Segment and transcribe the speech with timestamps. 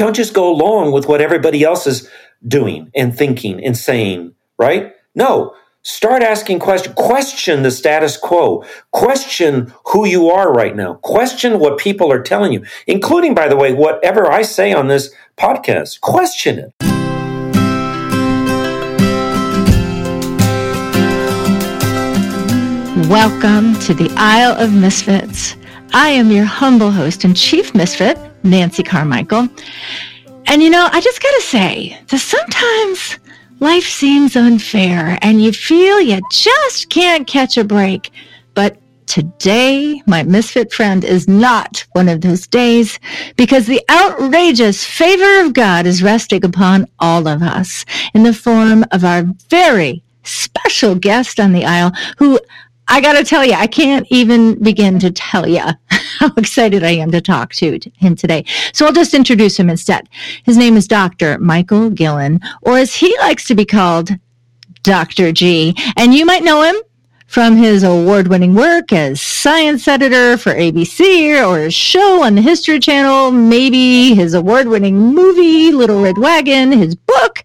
[0.00, 2.08] Don't just go along with what everybody else is
[2.48, 4.94] doing and thinking and saying, right?
[5.14, 6.94] No, start asking questions.
[6.94, 8.64] Question the status quo.
[8.92, 10.94] Question who you are right now.
[10.94, 15.12] Question what people are telling you, including, by the way, whatever I say on this
[15.36, 16.00] podcast.
[16.00, 16.72] Question it.
[23.10, 25.56] Welcome to the Isle of Misfits.
[25.92, 29.48] I am your humble host and chief misfit, Nancy Carmichael.
[30.46, 33.18] And you know, I just gotta say that sometimes
[33.60, 38.10] life seems unfair and you feel you just can't catch a break.
[38.54, 42.98] But today, my misfit friend is not one of those days
[43.36, 47.84] because the outrageous favor of God is resting upon all of us
[48.14, 52.38] in the form of our very special guest on the isle who
[52.90, 55.62] I got to tell you, I can't even begin to tell you
[56.18, 58.44] how excited I am to talk to him today.
[58.72, 60.08] So I'll just introduce him instead.
[60.44, 61.38] His name is Dr.
[61.38, 64.10] Michael Guillen, or as he likes to be called,
[64.82, 65.30] Dr.
[65.30, 65.76] G.
[65.96, 66.74] And you might know him
[67.28, 72.42] from his award winning work as science editor for ABC or his show on the
[72.42, 77.44] History Channel, maybe his award winning movie, Little Red Wagon, his book,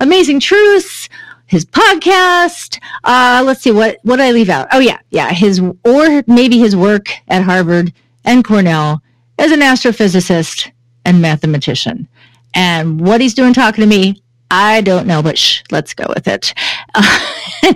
[0.00, 1.08] Amazing Truths
[1.52, 2.80] his podcast.
[3.04, 4.68] Uh, let's see what what I leave out.
[4.72, 7.92] Oh yeah, yeah, his or maybe his work at Harvard
[8.24, 9.02] and Cornell
[9.38, 10.72] as an astrophysicist
[11.04, 12.08] and mathematician.
[12.54, 16.26] And what he's doing talking to me, I don't know, but shh, let's go with
[16.26, 16.52] it.
[16.94, 17.72] Uh,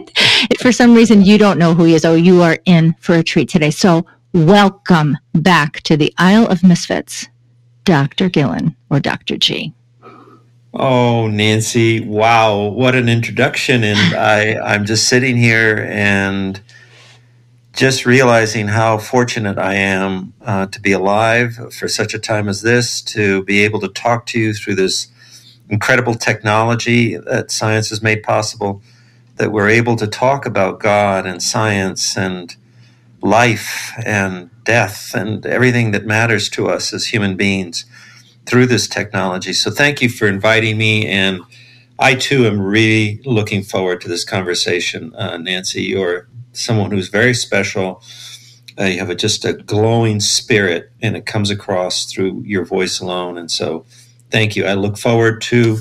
[0.51, 3.15] if for some reason you don't know who he is, oh, you are in for
[3.15, 3.71] a treat today.
[3.71, 4.05] So
[4.35, 7.27] welcome back to the Isle of Misfits,
[7.85, 8.29] Dr.
[8.29, 9.39] Guillen or Dr.
[9.39, 9.73] G.
[10.75, 13.84] Oh, Nancy, wow, what an introduction.
[13.84, 16.61] And I, I'm just sitting here and
[17.75, 22.62] just realizing how fortunate I am uh, to be alive for such a time as
[22.62, 25.08] this, to be able to talk to you through this
[25.70, 28.83] incredible technology that science has made possible,
[29.36, 32.57] that we're able to talk about God and science and
[33.23, 37.85] life and death and everything that matters to us as human beings
[38.46, 39.52] through this technology.
[39.52, 41.07] So thank you for inviting me.
[41.07, 41.40] And
[41.98, 45.83] I too am really looking forward to this conversation, uh, Nancy.
[45.83, 48.02] You're someone who's very special.
[48.79, 53.01] Uh, you have a, just a glowing spirit, and it comes across through your voice
[53.01, 53.39] alone.
[53.39, 53.86] And so,
[54.30, 54.67] thank you.
[54.67, 55.79] I look forward to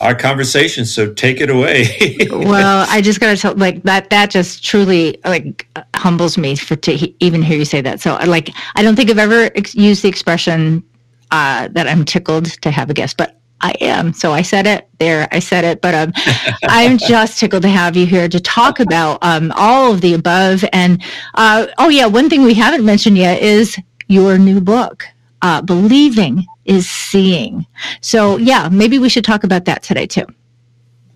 [0.00, 0.84] our conversation.
[0.84, 2.16] So take it away.
[2.30, 4.10] well, I just got to tell, like that.
[4.10, 5.66] That just truly like
[5.96, 8.00] humbles me for to even hear you say that.
[8.00, 10.84] So, like, I don't think I've ever ex- used the expression
[11.30, 14.12] uh, that I'm tickled to have a guest, but I am.
[14.12, 15.26] So I said it there.
[15.32, 16.12] I said it, but um,
[16.64, 20.64] I'm just tickled to have you here to talk about um, all of the above.
[20.72, 21.02] And
[21.34, 25.06] uh, oh yeah, one thing we haven't mentioned yet is your new book,
[25.42, 27.66] uh, "Believing is Seeing."
[28.00, 30.26] So yeah, maybe we should talk about that today too.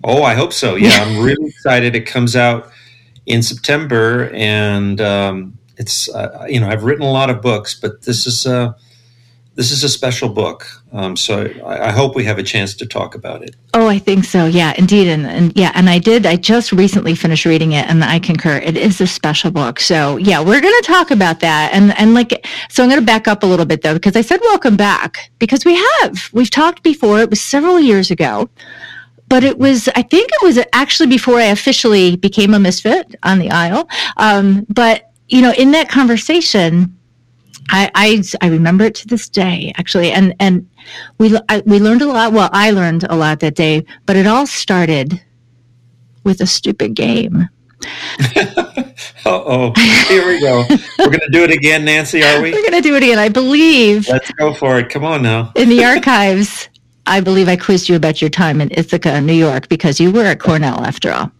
[0.05, 0.75] Oh, I hope so.
[0.83, 1.94] Yeah, I'm really excited.
[1.94, 2.73] It comes out
[3.27, 8.03] in September, and um, it's uh, you know I've written a lot of books, but
[8.03, 8.73] this is uh,
[9.54, 10.66] this is a special book.
[10.92, 13.54] Um, so I, I, hope we have a chance to talk about it.
[13.74, 14.46] Oh, I think so.
[14.46, 15.08] Yeah, indeed.
[15.08, 16.24] And, and yeah, and I did.
[16.24, 18.56] I just recently finished reading it, and I concur.
[18.56, 19.78] It is a special book.
[19.78, 21.70] So yeah, we're going to talk about that.
[21.72, 24.22] And and like, so I'm going to back up a little bit though, because I
[24.22, 27.20] said welcome back because we have we've talked before.
[27.20, 28.48] It was several years ago.
[29.28, 33.38] But it was, I think it was actually before I officially became a misfit on
[33.38, 33.88] the isle.
[34.19, 36.94] Um, but, you know, in that conversation,
[37.71, 40.69] I, I, I remember it to this day, actually, and and
[41.19, 42.33] we I, we learned a lot.
[42.33, 45.23] Well, I learned a lot that day, but it all started
[46.25, 47.49] with a stupid game.
[49.25, 49.73] Uh oh,
[50.09, 50.65] here we go.
[50.99, 52.25] We're going to do it again, Nancy.
[52.25, 52.50] Are we?
[52.53, 53.19] We're going to do it again.
[53.21, 54.09] I believe.
[54.09, 54.91] Let's go for it.
[54.91, 55.53] Come on now.
[55.55, 56.69] in the archives,
[57.06, 60.25] I believe I quizzed you about your time in Ithaca, New York, because you were
[60.25, 61.31] at Cornell after all.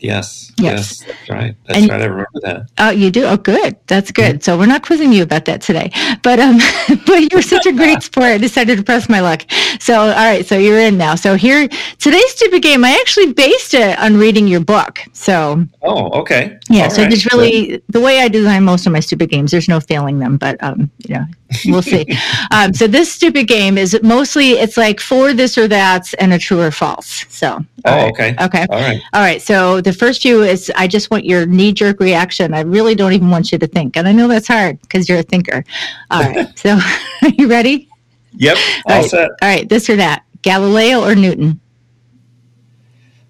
[0.00, 0.74] Yes, yes.
[0.78, 1.04] Yes.
[1.04, 1.56] That's right.
[1.66, 2.00] That's and, right.
[2.00, 2.70] I remember that.
[2.78, 3.24] Oh, you do?
[3.24, 3.76] Oh, good.
[3.88, 4.36] That's good.
[4.36, 4.42] Mm-hmm.
[4.42, 5.90] So we're not quizzing you about that today.
[6.22, 6.58] But um,
[7.06, 8.26] but you were such a great sport.
[8.26, 9.42] I decided to press my luck.
[9.80, 10.46] So all right.
[10.46, 11.16] So you're in now.
[11.16, 11.66] So here,
[11.98, 12.84] today's stupid game.
[12.84, 15.00] I actually based it on reading your book.
[15.12, 15.64] So.
[15.82, 16.58] Oh, okay.
[16.68, 16.84] Yeah.
[16.84, 17.12] All so right.
[17.12, 19.50] it's really the way I design most of my stupid games.
[19.50, 21.24] There's no failing them, but um, you know,
[21.66, 22.06] we'll see.
[22.52, 26.38] um, so this stupid game is mostly it's like for this or that and a
[26.38, 27.24] true or false.
[27.28, 27.64] So.
[27.84, 28.12] Oh, right.
[28.12, 28.36] okay.
[28.40, 28.66] Okay.
[28.70, 29.00] All right.
[29.12, 29.40] All right.
[29.40, 32.52] So the first few is I just want your knee jerk reaction.
[32.52, 33.96] I really don't even want you to think.
[33.96, 35.64] And I know that's hard because you're a thinker.
[36.10, 36.58] All right.
[36.58, 36.78] so
[37.22, 37.88] are you ready?
[38.34, 38.56] Yep.
[38.86, 39.10] All, all right.
[39.10, 39.30] set.
[39.30, 39.68] All right.
[39.68, 40.24] This or that.
[40.42, 41.58] Galileo or Newton?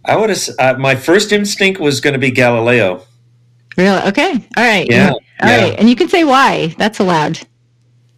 [0.04, 3.04] I would have, uh, my first instinct was going to be Galileo.
[3.76, 4.02] Really?
[4.08, 4.32] Okay.
[4.56, 4.86] All right.
[4.90, 5.12] Yeah.
[5.12, 5.62] All yeah.
[5.62, 5.78] right.
[5.78, 6.74] And you can say why.
[6.76, 7.38] That's allowed.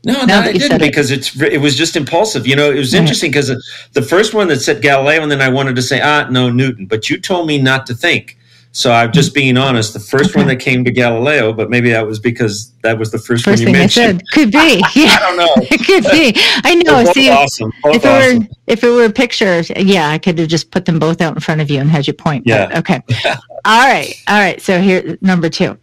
[0.05, 0.81] No, no, I didn't it.
[0.81, 2.47] because it's it was just impulsive.
[2.47, 3.01] You know, it was Right.
[3.01, 3.57] interesting because uh,
[3.93, 6.87] the first one that said Galileo, and then I wanted to say ah no Newton,
[6.87, 8.39] but you told me not to think.
[8.73, 9.13] So I'm mm-hmm.
[9.15, 9.95] just being honest.
[9.95, 13.19] The first one that came to Galileo, but maybe that was because that was the
[13.19, 14.23] first, First one you mentioned.
[14.31, 14.81] could be.
[14.95, 15.09] Yeah.
[15.11, 15.53] I don't know.
[15.57, 16.41] it could be.
[16.65, 17.05] I know.
[17.05, 17.73] Both See, awesome.
[17.83, 18.39] Both if it awesome.
[18.39, 21.41] were if it were pictures, yeah, I could have just put them both out in
[21.41, 22.45] front of you and had you point.
[22.45, 22.79] but Yeah.
[22.79, 23.03] okay.
[23.65, 24.15] all right.
[24.29, 24.61] All right.
[24.63, 25.77] So here, number two,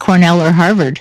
[0.00, 1.00] Cornell or Harvard.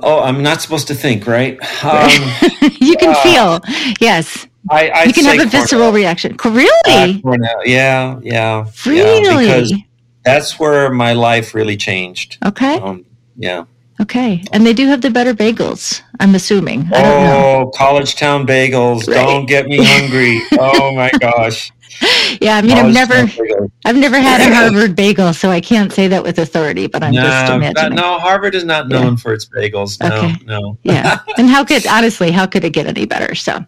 [0.00, 1.58] Oh, I'm not supposed to think, right?
[1.84, 2.10] Um,
[2.80, 3.60] you can Uh, feel.
[4.00, 5.92] Yes, I, I'd you can have a visceral Cornell.
[5.92, 6.36] reaction.
[6.36, 7.22] Co- Uh, Really?
[7.24, 8.66] Yeah, yeah, yeah.
[8.86, 9.46] really?
[9.46, 9.72] Because
[10.24, 12.38] that's where my life really changed.
[12.44, 12.76] okay.
[12.80, 13.04] Um,
[13.36, 13.64] yeah.
[14.00, 14.42] Okay.
[14.52, 16.02] And they do have the better bagels.
[16.18, 16.80] I'm assuming.
[16.92, 17.46] I don't know.
[17.66, 19.06] Oh, college town bagels!
[19.06, 19.14] Right.
[19.14, 20.40] Don't get me hungry.
[20.58, 21.70] oh my gosh!
[22.40, 22.56] Yeah.
[22.56, 23.30] I mean, I've never.
[23.86, 26.86] I've never had a Harvard bagel, so I can't say that with authority.
[26.86, 27.96] But I'm just No, imagining.
[27.96, 29.02] no, Harvard is not Yeah.
[29.02, 30.00] known for its bagels.
[30.00, 30.34] No, Okay.
[30.46, 30.78] no.
[30.82, 33.64] yeah and how could honestly how could it get any better so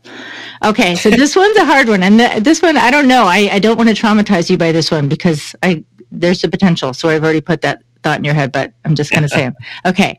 [0.65, 3.49] okay so this one's a hard one and th- this one i don't know I,
[3.53, 7.09] I don't want to traumatize you by this one because i there's a potential so
[7.09, 9.55] i've already put that thought in your head but i'm just going to say it
[9.87, 10.19] okay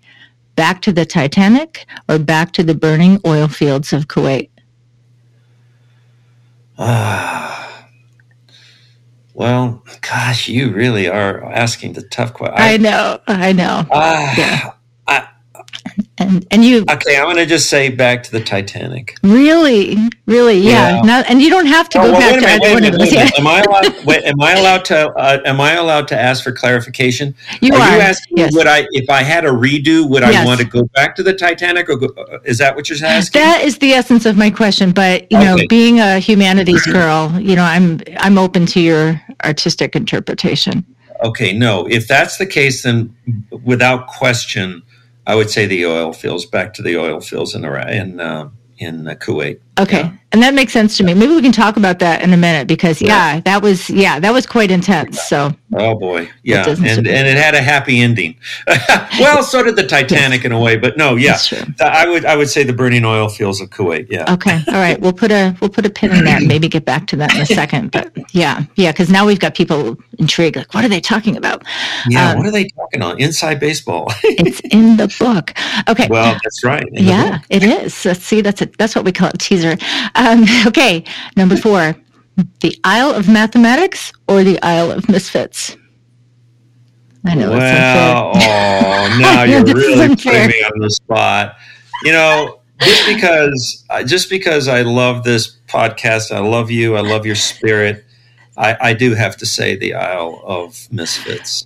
[0.56, 4.50] back to the titanic or back to the burning oil fields of kuwait
[6.80, 7.67] Ah.
[9.38, 12.56] Well, gosh, you really are asking the tough question.
[12.57, 14.72] i know i know Ah, Yeah.
[16.19, 19.16] And and you Okay, I'm going to just say back to the Titanic.
[19.24, 21.02] really really yeah, Yeah.
[21.02, 23.02] Not, and you don't have to Oh, go well, back to either one of those
[23.02, 23.40] wait a yeah minute.
[23.40, 24.06] Am I allowed?
[24.06, 25.10] Wait, am I allowed to?
[25.10, 27.36] Uh, am I allowed to ask for clarification?
[27.62, 28.54] you are are you asking yes.
[28.56, 31.34] would I, if I had a redo, would I want to go back to the
[31.34, 33.40] Titanic, or go, uh, is that what you're asking?
[33.42, 34.92] That is the essence of my question.
[34.92, 39.96] But you know, being a humanities girl, you know, I'm I'm open to your artistic
[39.96, 40.86] interpretation.
[41.24, 41.88] Okay, no.
[41.88, 43.16] If that's the case, then
[43.64, 44.84] without question,
[45.27, 46.45] I would say the oil fields.
[46.45, 49.59] Back to the oil fields in Iraq, in uh, in Kuwait.
[49.79, 50.12] Okay, Yeah.
[50.31, 51.13] and that makes sense to me.
[51.13, 54.33] Maybe we can talk about that in a minute because yeah, that was yeah, that
[54.33, 55.21] was quite intense.
[55.21, 58.35] So Oh boy, yeah, and surprise and it had a happy ending.
[59.19, 61.38] well, so did the Titanic in a way, but no, yeah.
[61.81, 64.07] I would I would say the burning oil fields of Kuwait.
[64.09, 65.00] Yeah, Okay, all right.
[65.00, 66.39] We'll put a we'll put a pin in that.
[66.39, 67.91] and Maybe get back to that in a second.
[67.91, 70.56] But yeah, yeah, because now we've got people intrigued.
[70.56, 71.63] Like, what are they talking about?
[72.07, 72.31] yeah.
[72.31, 73.19] um, what are they talking on?
[73.19, 74.12] Inside baseball.
[74.47, 75.51] It's in the book.
[75.89, 76.07] Okay.
[76.09, 76.88] well, that's right.
[76.94, 78.06] yeah, it is.
[78.06, 79.67] Let's see, that's a, that's what we call it teaser.
[80.16, 81.04] Um, okay,
[81.36, 81.96] number four,
[82.62, 85.75] the Isle of Mathematics or the Isle of Misfits.
[87.25, 91.58] I know Well, oh, now you're really putting me on the spot.
[92.04, 97.02] You know, just because uh, just because I love this podcast, I love you, I
[97.02, 98.06] love your spirit.
[98.57, 101.65] I, I do have to say the Isle of Misfits.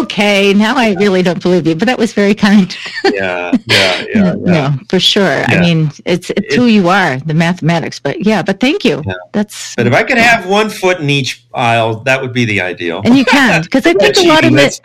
[0.00, 2.76] Okay, now I really don't believe you, but that was very kind.
[3.04, 4.76] Yeah, yeah, yeah, no, yeah.
[4.88, 5.44] for sure.
[5.46, 8.00] I mean, it's it's who you are, the mathematics.
[8.00, 9.02] But yeah, but thank you.
[9.06, 9.14] Yeah.
[9.32, 12.60] That's But if I could have one foot in each isle, that would be the
[12.60, 13.02] ideal.
[13.04, 14.80] and you can because I think a lot of it.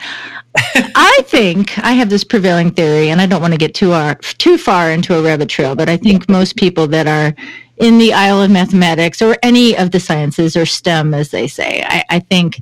[0.95, 4.15] I think I have this prevailing theory, and I don't want to get too far,
[4.15, 7.35] too far into a rabbit trail, but I think most people that are
[7.77, 11.83] in the Isle of Mathematics or any of the sciences or STEM, as they say,
[11.85, 12.61] I, I think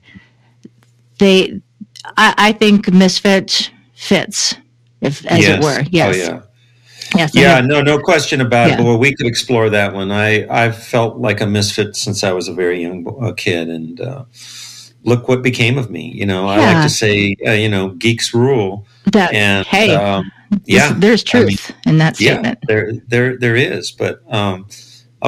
[1.19, 1.62] they,
[2.17, 4.56] I, I think misfit fits,
[5.01, 5.57] if as Yes.
[5.57, 5.83] it were.
[5.91, 6.15] Yes.
[6.15, 6.41] Oh, yeah.
[7.15, 7.31] Yes.
[7.35, 8.73] Yeah, no, no question about Yeah.
[8.73, 8.77] it.
[8.77, 10.12] But well, we could explore that one.
[10.12, 13.69] I I've felt like a misfit since I was a very young bo- uh, kid,
[13.69, 14.25] and uh,
[15.04, 16.11] look what became of me.
[16.13, 19.33] You know, I like to say, uh, you know, geeks rule, that.
[19.33, 20.30] and hey, um,
[20.66, 22.59] yeah, there's I mean, truth in that statement.
[22.61, 23.92] yeah, there there there is.
[23.92, 24.68] But um,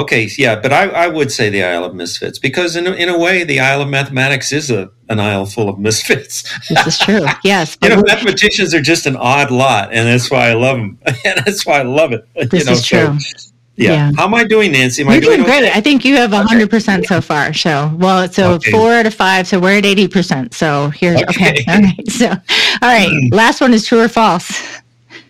[0.02, 3.10] okay, yeah, but I, I would say the Isle of Misfits because in a, in
[3.10, 6.44] a way, the Isle of Mathematics is a an isle full of misfits.
[6.68, 7.26] This is true.
[7.44, 7.78] Yes.
[7.82, 11.42] You know, mathematicians are just an odd lot, and that's why I love them, and
[11.46, 12.28] that's why I love it.
[12.50, 13.00] This you know, is true.
[13.00, 13.92] yeah.
[13.92, 14.12] Yeah.
[14.18, 15.04] How am I doing, Nancy?
[15.04, 15.60] Am I You're doing okay?
[15.60, 15.76] great.
[15.76, 17.54] I think you have hundred percent so far.
[17.54, 18.72] So well, so Okay.
[18.72, 19.48] four out of five.
[19.48, 20.56] So we're at eighty percent.
[20.56, 21.52] So here's okay.
[21.52, 21.66] Okay.
[21.72, 22.10] All right.
[22.10, 23.12] So all right.
[23.32, 24.80] Last one is true or false.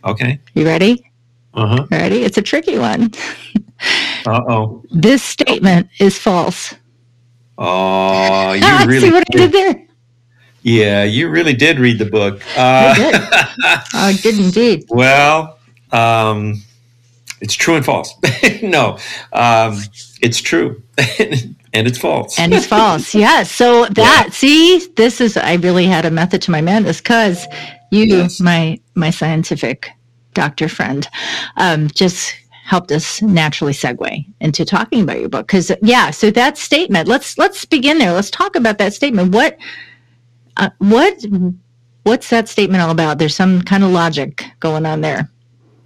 [0.05, 0.39] Okay.
[0.55, 1.03] You ready?
[1.53, 1.87] Uh huh.
[1.91, 2.23] Ready?
[2.23, 3.11] It's a tricky one.
[4.25, 4.83] Uh oh.
[4.91, 6.75] This statement is false.
[7.57, 9.83] Oh, you Ah, really see what I did there?
[10.63, 12.41] Yeah, you really did read the book.
[12.57, 14.85] I Uh, I did indeed.
[14.89, 15.59] well,
[15.91, 16.61] um,
[17.41, 18.13] it's true and false.
[18.61, 18.97] no,
[19.31, 19.79] um,
[20.21, 20.81] it's true
[21.73, 22.37] and it's false.
[22.39, 23.13] And it's false.
[23.15, 23.51] Yes.
[23.51, 27.47] So that see, this is I really had a method to my madness because
[27.91, 28.39] you, Yes.
[28.41, 29.89] my my scientific
[30.33, 31.07] doctor friend,
[31.57, 32.33] um, just
[32.67, 35.47] helped us naturally segue into talking about your book.
[35.47, 37.07] Because yeah, so that statement.
[37.07, 38.13] Let's let's begin there.
[38.13, 39.33] Let's talk about that statement.
[39.33, 39.57] What
[40.57, 41.23] uh, what
[42.07, 43.17] What's that statement all about?
[43.17, 45.29] There's some kind of logic going on there.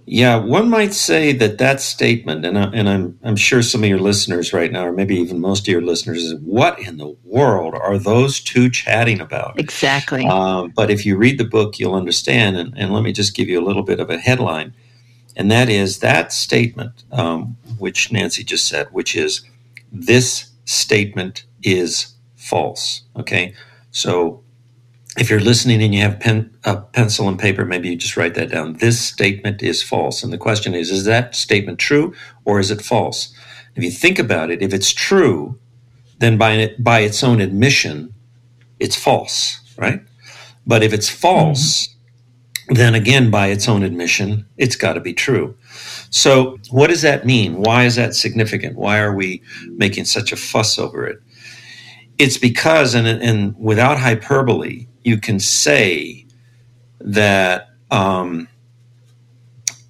[0.06, 3.88] Yeah, one might say that that statement, and, I, and I'm I'm sure some of
[3.88, 7.16] your listeners right now, or maybe even most of your listeners, is what in the
[7.24, 9.58] world are those two chatting about?
[9.58, 10.24] Exactly.
[10.24, 12.56] Um, but if you read the book, you'll understand.
[12.56, 14.74] And, and, let me just give you a little bit of a headline,
[15.36, 19.42] and that is that statement, um, which Nancy just said, which is
[19.90, 23.02] this statement is false.
[23.16, 23.54] Okay,
[23.90, 24.42] so
[25.18, 28.34] if you're listening and you have pen, a pencil and paper, maybe you just write
[28.34, 28.74] that down.
[28.74, 30.22] This statement is false.
[30.22, 33.34] And the question is, is that statement true or is it false?
[33.74, 35.58] If you think about it, if it's true,
[36.18, 38.14] then by, by its own admission,
[38.80, 40.02] it's false, right?
[40.66, 41.91] But if it's false, mm-hmm.
[42.68, 45.56] Then again, by its own admission, it's got to be true.
[46.10, 47.56] So, what does that mean?
[47.62, 48.76] Why is that significant?
[48.76, 51.20] Why are we making such a fuss over it?
[52.18, 56.26] It's because, and, and without hyperbole, you can say
[57.00, 58.48] that um,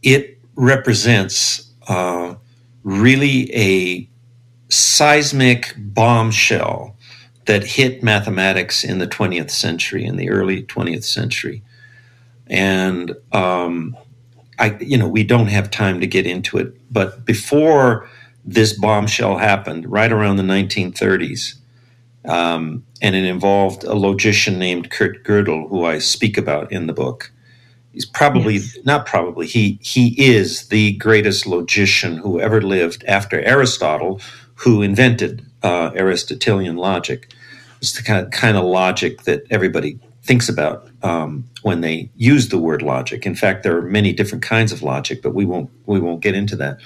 [0.02, 2.34] it represents uh,
[2.84, 4.08] really a
[4.68, 6.96] seismic bombshell
[7.46, 11.62] that hit mathematics in the 20th century, in the early 20th century.
[12.52, 13.96] And um,
[14.58, 18.08] I, you know, we don't have time to get into it, but before
[18.44, 21.54] this bombshell happened, right around the 1930s,
[22.26, 26.92] um, and it involved a logician named Kurt Gödel, who I speak about in the
[26.92, 27.32] book.
[27.94, 28.78] He's probably yes.
[28.84, 34.20] not probably he he is the greatest logician who ever lived after Aristotle,
[34.56, 37.32] who invented uh, Aristotelian logic.
[37.80, 42.48] It's the kind of, kind of logic that everybody thinks about um, when they use
[42.48, 43.26] the word logic.
[43.26, 46.34] In fact, there are many different kinds of logic, but we won't we won't get
[46.34, 46.78] into that.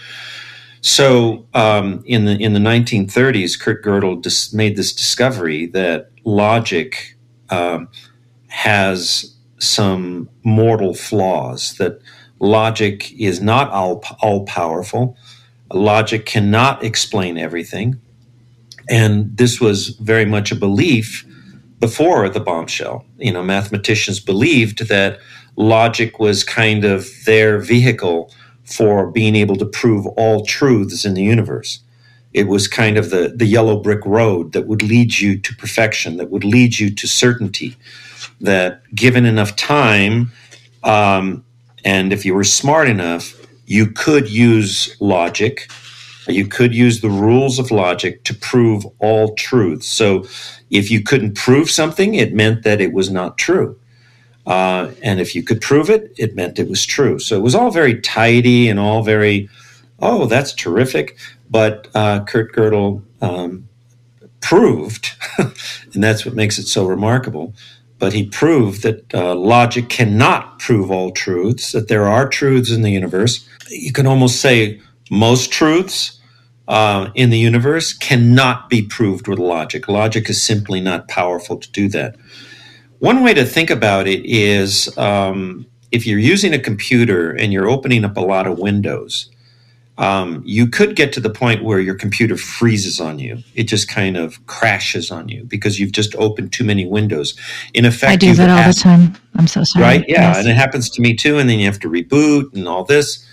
[0.81, 7.17] So um, in the in the 1930s, Kurt Gödel dis- made this discovery that logic
[7.51, 7.89] um,
[8.49, 11.75] has some mortal flaws.
[11.79, 12.01] That
[12.41, 15.17] logic is not all all powerful.
[15.73, 18.01] Logic cannot explain everything,
[18.89, 21.26] and this was very much a belief
[21.81, 23.05] before the bombshell.
[23.19, 25.19] You know, mathematicians believed that
[25.57, 28.33] logic was kind of their vehicle
[28.65, 31.81] for being able to prove all truths in the universe.
[32.33, 36.17] It was kind of the, the yellow brick road that would lead you to perfection,
[36.19, 37.77] that would lead you to certainty.
[38.41, 40.33] That given enough time,
[40.83, 41.45] um,
[41.85, 43.35] and if you were smart enough,
[43.67, 45.71] you could use logic,
[46.33, 49.87] you could use the rules of logic to prove all truths.
[49.87, 50.27] So
[50.71, 53.79] if you couldn't prove something, it meant that it was not true.
[54.47, 57.19] Uh, and if you could prove it, it meant it was true.
[57.19, 59.49] So it was all very tidy and all very,
[59.99, 61.19] oh, that's terrific.
[61.51, 63.69] But uh, Kurt Gödel um,
[64.41, 67.55] proved, and that's what makes it so remarkable.
[67.99, 72.83] But he proved that uh, logic cannot prove all truths, that there are truths in
[72.83, 73.49] the universe.
[73.69, 76.21] You can almost say most truths
[76.69, 79.89] uh, in the universe cannot be proved with logic.
[79.89, 82.17] Logic is simply not powerful to do that.
[82.99, 87.69] One way to think about it is um, if you're using a computer and you're
[87.69, 89.31] opening up a lot of windows,
[89.99, 93.39] um, you could get to the point where your computer freezes on you.
[93.55, 97.35] It just kind of crashes on you because you've just opened too many windows.
[97.73, 99.17] In effect, I do that all asked, the time.
[99.37, 99.85] I'm so sorry.
[99.85, 100.05] Right?
[100.07, 100.39] Yeah, yes.
[100.39, 101.39] and it happens to me too.
[101.39, 103.27] And then you have to reboot and all this.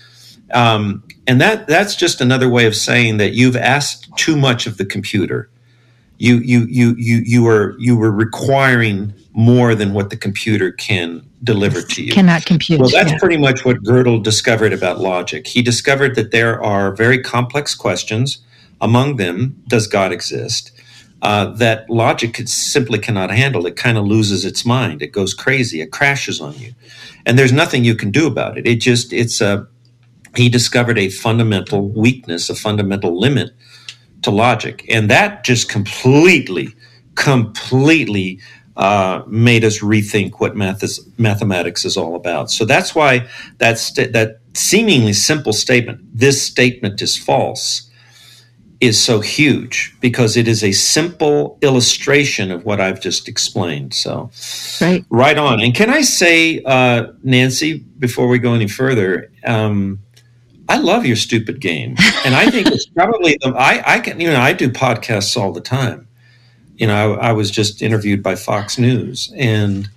[0.52, 4.76] Um, and that that's just another way of saying that you've asked too much of
[4.76, 5.48] the computer.
[6.18, 11.28] You you you you you were you were requiring more than what the computer can
[11.42, 12.12] deliver to you.
[12.12, 12.80] Cannot compute.
[12.80, 13.18] Well, that's yeah.
[13.18, 15.46] pretty much what Gödel discovered about logic.
[15.46, 18.38] He discovered that there are very complex questions.
[18.80, 20.72] Among them, does God exist?
[21.22, 23.66] Uh, that logic simply cannot handle.
[23.66, 25.00] It kind of loses its mind.
[25.00, 25.80] It goes crazy.
[25.80, 26.74] It crashes on you,
[27.24, 28.66] and there's nothing you can do about it.
[28.66, 29.66] It just it's a.
[30.36, 33.50] He discovered a fundamental weakness, a fundamental limit
[34.22, 36.74] to logic, and that just completely,
[37.14, 38.40] completely
[38.76, 42.50] uh, made us rethink what math is, mathematics is all about.
[42.50, 47.90] So that's why that st- that seemingly simple statement, "This statement is false,"
[48.80, 53.94] is so huge because it is a simple illustration of what I've just explained.
[53.94, 54.30] So,
[54.80, 55.60] right, right on.
[55.60, 59.30] And can I say, uh, Nancy, before we go any further?
[59.46, 60.00] Um,
[60.68, 64.30] I love your stupid game, and I think it's probably the, I I can you
[64.30, 66.08] know I do podcasts all the time,
[66.76, 69.88] you know, I, I, was just interviewed by Fox News, and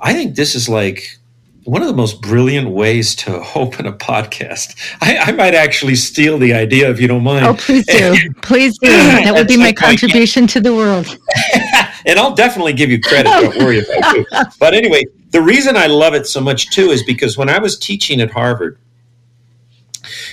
[0.00, 1.18] I think this is like
[1.64, 4.74] one of the most brilliant ways to open a podcast.
[5.00, 7.46] I, I might actually steal the idea if you don't mind.
[7.46, 8.88] Oh, please do, please do.
[8.88, 11.18] That would be my contribution to the world.
[12.06, 13.28] and I'll definitely give you credit.
[13.28, 14.26] Don't worry about it.
[14.58, 17.78] But anyway, the reason I love it so much too is because when I was
[17.78, 18.78] teaching at Harvard,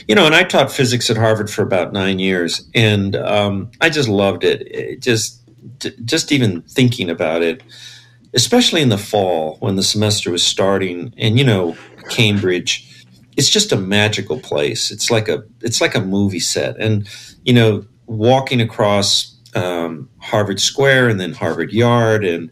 [0.08, 3.90] you know, and I taught physics at Harvard for about nine years, and um, I
[3.90, 4.62] just loved it.
[4.68, 5.42] it just,
[6.06, 7.64] just even thinking about it,
[8.34, 11.76] especially in the fall when the semester was starting, and you know,
[12.10, 12.92] Cambridge
[13.38, 14.92] it's just a magical place.
[14.92, 17.08] It's like a it's like a movie set, and
[17.44, 22.50] you know, walking across um, Harvard Square and then Harvard Yard, and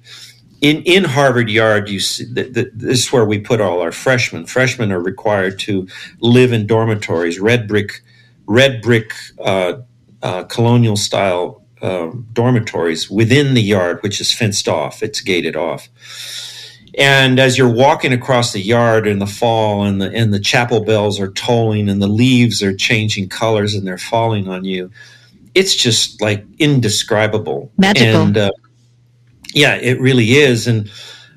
[0.64, 4.46] in in Harvard Yard, you see this is where we put all our freshmen.
[4.46, 5.88] Freshmen are required to
[6.20, 8.02] live in dormitories, red brick,
[8.46, 9.74] red brick, uh,
[10.22, 15.04] uh, colonial style um, dormitories within the yard, which is fenced off.
[15.04, 15.90] It's gated off
[16.96, 20.84] and as you're walking across the yard in the fall and the and the chapel
[20.84, 24.92] bells are tolling and the leaves are changing colors and they're falling on you,
[25.56, 27.72] it's just like indescribable.
[27.78, 28.22] Magical.
[28.22, 28.52] And uh,
[29.54, 30.68] yeah, it really is.
[30.68, 30.90] And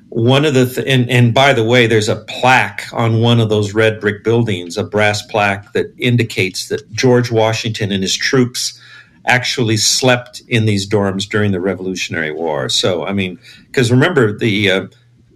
[0.09, 3.49] one of the th- and, and by the way, there's a plaque on one of
[3.49, 8.79] those red brick buildings, a brass plaque that indicates that George Washington and his troops
[9.25, 12.69] actually slept in these dorms during the Revolutionary War.
[12.69, 14.87] So I mean, because remember the uh,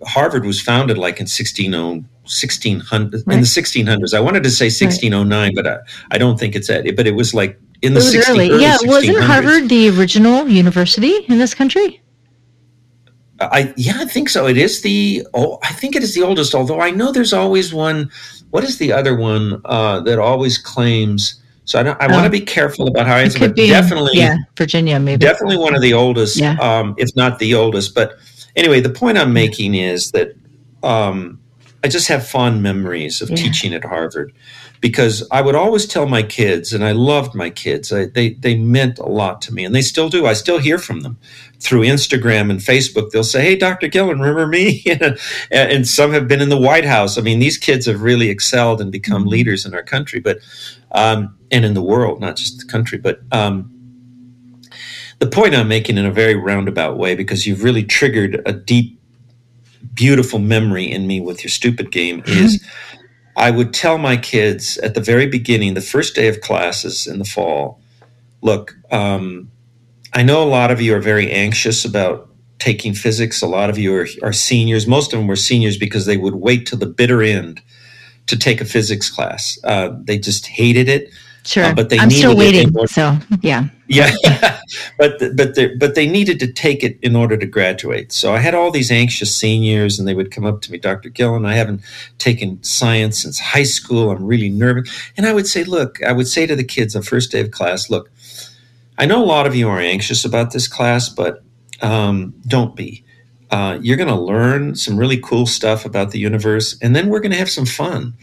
[0.05, 3.33] Harvard was founded like in 1600, 1600 right.
[3.35, 4.13] in the 1600s.
[4.13, 5.55] I wanted to say 1609, right.
[5.55, 5.77] but I,
[6.11, 6.95] I, don't think it's that.
[6.95, 8.77] But it was like in the it 16, early, early yeah.
[8.83, 12.01] Wasn't Harvard the original university in this country?
[13.51, 14.48] I yeah, I think so.
[14.48, 16.53] It is the oh, I think it is the oldest.
[16.53, 18.12] Although I know there's always one.
[18.51, 21.41] What is the other one uh, that always claims?
[21.65, 22.13] So I, I oh.
[22.13, 25.57] want to be careful about how I answer, but be, definitely, yeah, Virginia, maybe definitely
[25.57, 26.57] one of the oldest, yeah.
[26.60, 27.95] um, if not the oldest.
[27.95, 28.17] But
[28.55, 30.36] anyway, the point I'm making is that
[30.83, 31.39] um,
[31.83, 33.38] I just have fond memories of yeah.
[33.38, 34.33] teaching at Harvard
[34.81, 37.93] because I would always tell my kids, and I loved my kids.
[37.93, 40.25] I, they they meant a lot to me, and they still do.
[40.25, 41.17] I still hear from them
[41.61, 43.11] through Instagram and Facebook.
[43.11, 43.87] They'll say, "Hey, Dr.
[43.87, 44.83] Guillen, remember me?"
[45.51, 47.17] and some have been in the White House.
[47.17, 49.29] I mean, these kids have really excelled and become mm-hmm.
[49.29, 50.39] leaders in our country, but
[50.91, 52.97] um, and in the world, not just the country.
[52.97, 53.71] But um,
[55.19, 59.00] the point I'm making in a very roundabout way, because you've really triggered a deep,
[59.93, 62.45] beautiful memory in me with your stupid game, mm-hmm.
[62.45, 62.65] is
[63.37, 67.19] I would tell my kids at the very beginning, the first day of classes in
[67.19, 67.79] the fall,
[68.41, 69.51] look, um,
[70.13, 73.41] I know a lot of you are very anxious about taking physics.
[73.41, 74.87] A lot of you are, are seniors.
[74.87, 77.61] Most of them were seniors because they would wait till the bitter end
[78.27, 79.57] to take a physics class.
[79.63, 81.09] Uh, they just hated it.
[81.43, 82.71] Sure, uh, but they I'm still waiting.
[82.85, 84.11] so yeah, yeah,
[85.00, 88.11] but but they but they needed to take it in order to graduate.
[88.11, 91.09] So I had all these anxious seniors, and they would come up to me, Dr.
[91.09, 91.45] Guillen.
[91.47, 91.81] I haven't
[92.19, 94.11] taken science since high school.
[94.11, 97.01] I'm really nervous, and I would say, look, I would say to the kids on
[97.01, 98.11] first day of class, look,
[99.01, 101.44] I know a lot of you are anxious about this class, but
[101.81, 103.03] um, don't be.
[103.50, 107.20] Uh, you're going to learn some really cool stuff about the universe, and then we're
[107.20, 108.14] going to have some fun.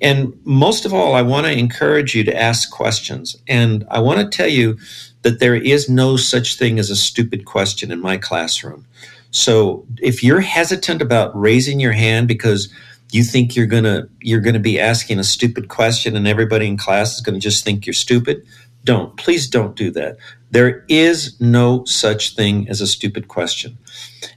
[0.00, 3.36] And most of all, I want to encourage you to ask questions.
[3.46, 4.76] And I want to tell you
[5.22, 8.84] that there is no such thing as a stupid question in my classroom.
[9.30, 12.68] So if you're hesitant about raising your hand because
[13.12, 17.14] you think you're gonna you're gonna be asking a stupid question and everybody in class
[17.14, 18.44] is gonna just think you're stupid,
[18.86, 19.16] don't.
[19.18, 20.16] Please don't do that.
[20.50, 23.76] There is no such thing as a stupid question.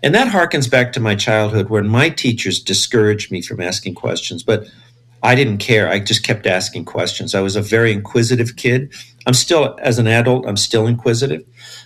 [0.03, 4.43] And that harkens back to my childhood when my teachers discouraged me from asking questions.
[4.43, 4.67] But
[5.23, 5.89] I didn't care.
[5.89, 7.35] I just kept asking questions.
[7.35, 8.93] I was a very inquisitive kid.
[9.25, 11.43] I'm still, as an adult, I'm still inquisitive.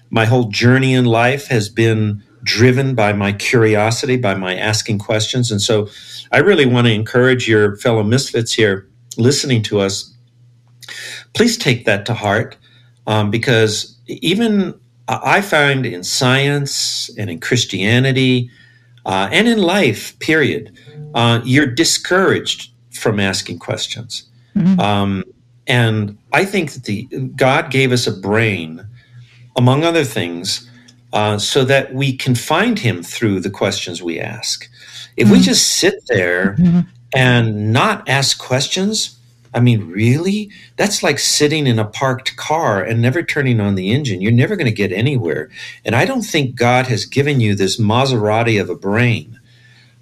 [0.09, 5.51] My whole journey in life has been driven by my curiosity, by my asking questions.
[5.51, 5.89] And so
[6.31, 10.12] I really want to encourage your fellow misfits here listening to us.
[11.33, 12.57] Please take that to heart
[13.07, 18.49] um, because even I find in science and in Christianity
[19.05, 20.77] uh, and in life, period,
[21.13, 24.23] uh, you're discouraged from asking questions.
[24.55, 24.79] Mm-hmm.
[24.79, 25.23] Um,
[25.67, 27.03] and I think that the
[27.35, 28.85] God gave us a brain,
[29.55, 30.69] among other things,
[31.11, 34.69] uh, so that we can find Him through the questions we ask.
[35.17, 35.33] If mm-hmm.
[35.33, 36.81] we just sit there mm-hmm.
[37.15, 39.12] and not ask questions,
[39.53, 40.51] I mean, really?
[40.77, 44.21] That's like sitting in a parked car and never turning on the engine.
[44.21, 45.49] You're never going to get anywhere.
[45.85, 49.31] And I don't think God has given you this Maserati of a brain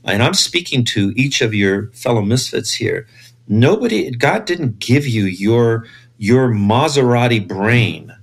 [0.05, 3.07] and I'm speaking to each of your fellow misfits here.
[3.47, 5.85] Nobody, God didn't give you your
[6.17, 8.15] your Maserati brain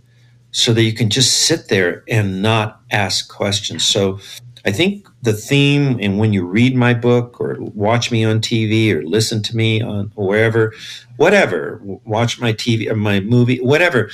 [0.53, 3.85] so that you can just sit there and not ask questions.
[3.85, 4.21] So
[4.65, 8.93] I think the theme, and when you read my book or watch me on TV
[8.93, 10.75] or listen to me on wherever,
[11.19, 14.11] whatever, watch my TV or uh, my movie, whatever,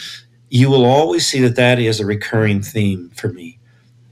[0.49, 3.59] you will always see that that is a recurring theme for me.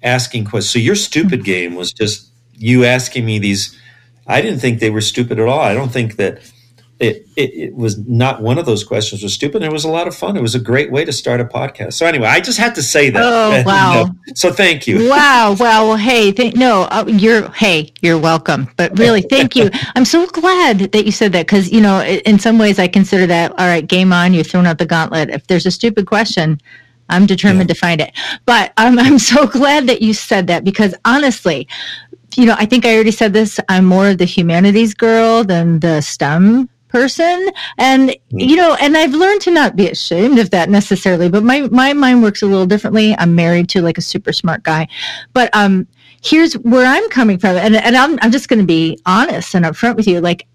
[0.03, 0.71] asking questions.
[0.71, 1.45] So your stupid hmm.
[1.45, 3.77] game was just you asking me these.
[4.27, 5.61] I didn't think they were stupid at all.
[5.61, 6.39] I don't think that
[7.03, 9.65] it, it, it, was not one of those questions was stupid.
[9.65, 10.37] It was a lot of fun.
[10.37, 11.95] It was a great way to start a podcast.
[11.95, 13.23] So anyway, I just had to say that.
[13.23, 14.07] Oh wow!
[14.37, 15.11] so thank you.
[15.11, 15.57] Wow.
[15.59, 18.69] Well, hey, th- no, uh, you're hey, you're welcome.
[18.77, 19.69] But really, thank you.
[19.97, 23.27] I'm so glad that you said that because you know, in some ways, I consider
[23.27, 23.87] that all right.
[23.87, 24.33] Game on.
[24.33, 25.29] You're throwing out the gauntlet.
[25.29, 26.61] If there's a stupid question,
[27.09, 27.75] I'm determined yeah.
[27.75, 28.13] to find it.
[28.47, 31.67] But um, I'm so glad that you said that because honestly,
[32.37, 33.59] you know, I think I already said this.
[33.69, 37.51] I'm more of the humanities girl than the STEM person.
[37.79, 38.39] And mm-hmm.
[38.39, 41.93] you know and i've learned to not be ashamed of that necessarily but my my
[41.93, 43.17] mind works a little differently.
[43.19, 44.87] I'm married to like a super smart guy.
[45.33, 45.87] But um
[46.23, 47.57] here's where i'm coming from.
[47.57, 50.21] And, and i'm, I'm just going to be honest and upfront with you.
[50.21, 50.47] Like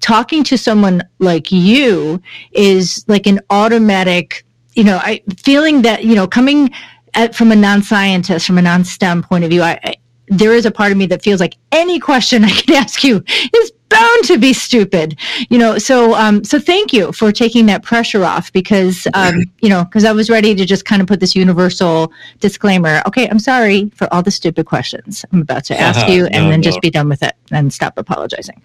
[0.00, 2.22] talking to someone like you
[2.52, 6.70] is like an automatic you know i feeling that you know coming
[7.14, 9.94] at, from a non-scientist from a non-stem point of view I, I
[10.30, 13.24] there is a part of me that feels like any question I can ask you
[13.54, 15.18] is bound to be stupid
[15.50, 19.68] you know so um so thank you for taking that pressure off because um you
[19.68, 23.38] know because i was ready to just kind of put this universal disclaimer okay i'm
[23.38, 26.12] sorry for all the stupid questions i'm about to ask uh-huh.
[26.12, 26.64] you and no, then no.
[26.64, 28.60] just be done with it and stop apologizing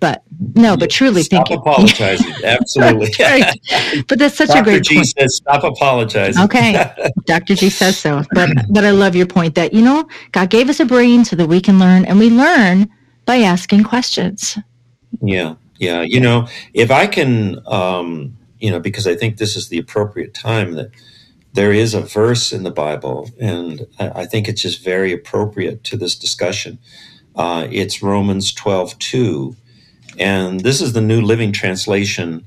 [0.00, 0.22] but
[0.54, 3.58] no but truly stop thank you apologizing absolutely right.
[4.08, 4.60] but that's such Dr.
[4.60, 5.06] a great G point.
[5.08, 6.92] says stop apologizing okay
[7.26, 10.68] dr g says so but but i love your point that you know god gave
[10.68, 12.90] us a brain so that we can learn and we learn
[13.26, 14.58] by asking questions.
[15.20, 16.02] Yeah, yeah.
[16.02, 20.32] You know, if I can, um, you know, because I think this is the appropriate
[20.32, 20.90] time that
[21.52, 25.96] there is a verse in the Bible, and I think it's just very appropriate to
[25.96, 26.78] this discussion.
[27.36, 29.56] Uh, it's Romans 12 2.
[30.18, 32.46] And this is the New Living Translation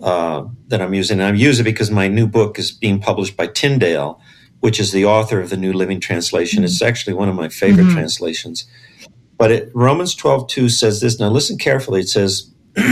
[0.00, 1.18] uh, that I'm using.
[1.18, 4.20] And I'm using it because my new book is being published by Tyndale,
[4.60, 6.58] which is the author of the New Living Translation.
[6.58, 6.66] Mm-hmm.
[6.66, 7.94] It's actually one of my favorite mm-hmm.
[7.94, 8.66] translations.
[9.38, 11.18] But it, Romans 12, 2 says this.
[11.18, 12.00] Now listen carefully.
[12.00, 12.52] It says,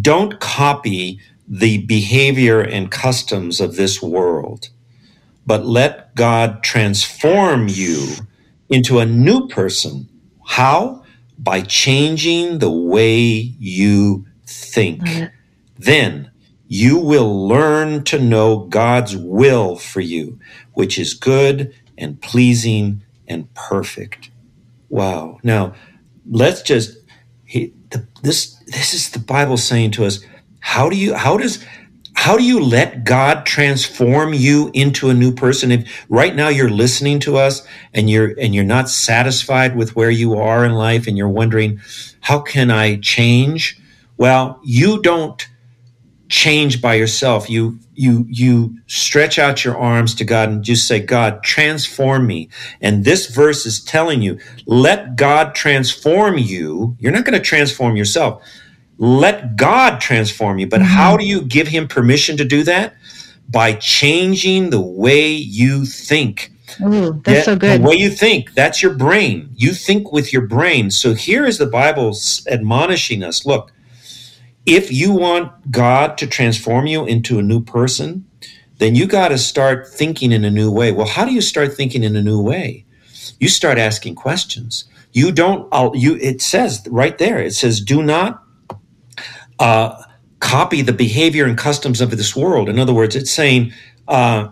[0.00, 4.68] Don't copy the behavior and customs of this world,
[5.46, 8.06] but let God transform you
[8.68, 10.06] into a new person.
[10.46, 11.04] How?
[11.38, 15.02] By changing the way you think.
[15.78, 16.30] Then
[16.66, 20.38] you will learn to know God's will for you,
[20.74, 24.30] which is good and pleasing and perfect.
[24.88, 25.38] Wow.
[25.42, 25.74] Now,
[26.30, 26.96] let's just
[27.44, 30.20] he, the, this this is the Bible saying to us,
[30.60, 31.64] how do you how does
[32.14, 35.70] how do you let God transform you into a new person?
[35.70, 40.10] If right now you're listening to us and you're and you're not satisfied with where
[40.10, 41.80] you are in life and you're wondering,
[42.20, 43.80] how can I change?
[44.16, 45.46] Well, you don't
[46.28, 47.48] change by yourself.
[47.48, 52.48] You you you stretch out your arms to God and just say, God, transform me.
[52.80, 56.96] And this verse is telling you, let God transform you.
[57.00, 58.42] You're not going to transform yourself.
[58.98, 60.66] Let God transform you.
[60.66, 60.90] But mm-hmm.
[60.90, 62.94] how do you give him permission to do that?
[63.48, 66.52] By changing the way you think.
[66.82, 67.80] Ooh, that's that, so good.
[67.80, 69.50] The way you think, that's your brain.
[69.56, 70.90] You think with your brain.
[70.90, 72.14] So here is the Bible
[72.46, 73.46] admonishing us.
[73.46, 73.72] Look,
[74.68, 78.26] if you want God to transform you into a new person,
[78.76, 80.92] then you got to start thinking in a new way.
[80.92, 82.84] Well, how do you start thinking in a new way?
[83.40, 84.84] You start asking questions.
[85.12, 85.66] You don't.
[85.72, 86.16] I'll, you.
[86.16, 87.38] It says right there.
[87.38, 88.42] It says, "Do not
[89.58, 90.02] uh,
[90.40, 93.72] copy the behavior and customs of this world." In other words, it's saying,
[94.06, 94.50] uh,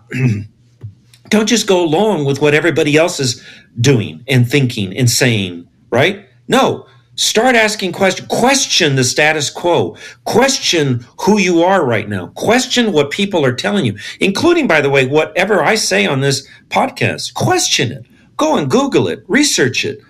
[1.29, 3.45] "Don't just go along with what everybody else is
[3.79, 6.27] doing and thinking and saying." Right?
[6.49, 8.29] No, Start asking questions.
[8.29, 9.97] Question the status quo.
[10.25, 12.29] Question who you are right now.
[12.29, 16.47] Question what people are telling you, including, by the way, whatever I say on this
[16.69, 17.33] podcast.
[17.33, 18.07] Question it.
[18.37, 19.25] Go and Google it.
[19.29, 20.01] Research it.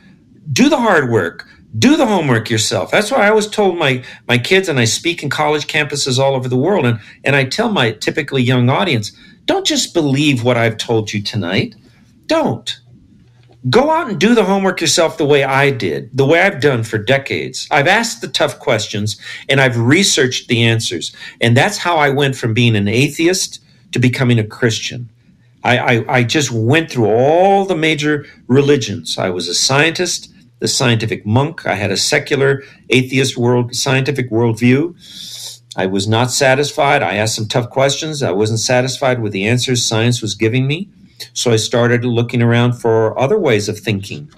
[0.53, 1.47] Do the hard work.
[1.79, 2.91] Do the homework yourself.
[2.91, 6.35] That's why I always told my, my kids, and I speak in college campuses all
[6.35, 9.13] over the world, and, and I tell my typically young audience,
[9.45, 11.77] don't just believe what I've told you tonight.
[12.27, 12.81] Don't
[13.71, 16.85] Go out and do the homework yourself the way I did, the way I've done
[16.85, 17.67] for decades.
[17.71, 19.17] I've asked the tough questions
[19.49, 21.15] and I've researched the answers.
[21.41, 23.61] And that's how I went from being an atheist
[23.93, 25.11] to becoming a Christian.
[25.65, 29.19] I, I, I just went through all the major religions.
[29.19, 31.67] I was a scientist, the scientific monk.
[31.67, 34.95] I had a secular atheist world scientific worldview.
[35.77, 37.03] I was not satisfied.
[37.03, 38.23] I asked some tough questions.
[38.23, 40.89] I wasn't satisfied with the answers science was giving me.
[41.33, 44.31] So I started looking around for other ways of thinking.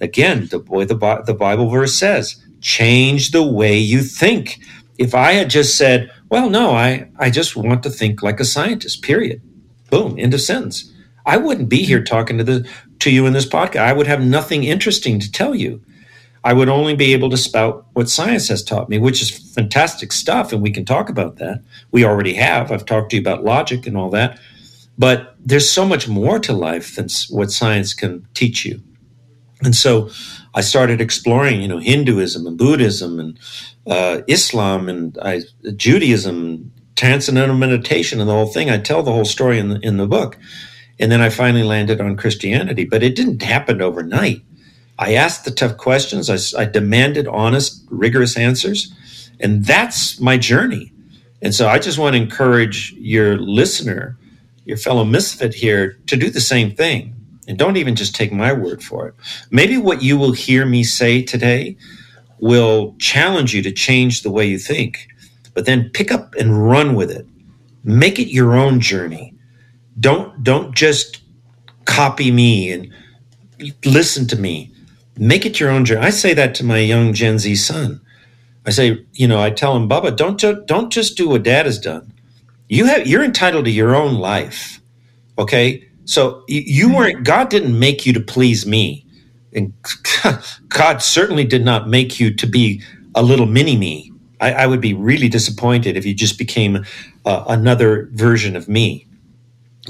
[0.00, 4.58] Again, the way the, the Bible verse says, change the way you think.
[4.98, 8.44] If I had just said, well, no, I, I just want to think like a
[8.44, 9.40] scientist, period.
[9.90, 10.92] Boom, end of sentence.
[11.24, 12.68] I wouldn't be here talking to the
[13.00, 13.80] to you in this podcast.
[13.80, 15.82] I would have nothing interesting to tell you.
[16.44, 20.12] I would only be able to spout what science has taught me, which is fantastic
[20.12, 21.62] stuff, and we can talk about that.
[21.90, 22.70] We already have.
[22.70, 24.38] I've talked to you about logic and all that.
[24.98, 28.82] But there's so much more to life than what science can teach you.
[29.62, 30.10] And so
[30.54, 33.38] I started exploring, you know, Hinduism and Buddhism and
[33.86, 35.42] uh, Islam and I,
[35.76, 38.70] Judaism, transcendental meditation, and the whole thing.
[38.70, 40.38] I tell the whole story in the, in the book.
[40.98, 44.42] And then I finally landed on Christianity, but it didn't happen overnight.
[44.98, 46.30] I asked the tough questions.
[46.30, 48.92] I, I demanded honest, rigorous answers.
[49.40, 50.92] And that's my journey.
[51.42, 54.16] And so I just want to encourage your listener,
[54.66, 57.14] your fellow misfit here, to do the same thing.
[57.48, 59.14] And don't even just take my word for it.
[59.50, 61.76] Maybe what you will hear me say today
[62.40, 65.08] will challenge you to change the way you think,
[65.54, 67.26] but then pick up and run with it.
[67.84, 69.32] Make it your own journey.
[69.98, 71.20] Don't don't just
[71.84, 72.92] copy me and
[73.84, 74.72] listen to me.
[75.16, 76.04] Make it your own journey.
[76.04, 78.00] I say that to my young Gen Z son.
[78.66, 81.78] I say, you know, I tell him, Bubba, don't don't just do what Dad has
[81.78, 82.12] done.
[82.68, 84.80] You have you're entitled to your own life.
[85.38, 87.24] Okay, so you weren't.
[87.24, 89.06] God didn't make you to please me,
[89.52, 89.72] and
[90.68, 92.82] God certainly did not make you to be
[93.14, 94.12] a little mini me.
[94.40, 96.84] I, I would be really disappointed if you just became
[97.24, 99.06] uh, another version of me.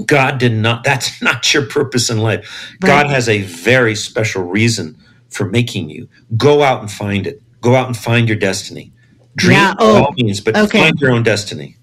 [0.05, 2.75] God did not, that's not your purpose in life.
[2.83, 2.89] Right.
[2.89, 4.97] God has a very special reason
[5.31, 6.09] for making you.
[6.37, 7.43] Go out and find it.
[7.61, 8.93] Go out and find your destiny.
[9.35, 10.81] Dream yeah, oh, all means, but okay.
[10.81, 11.76] find your own destiny.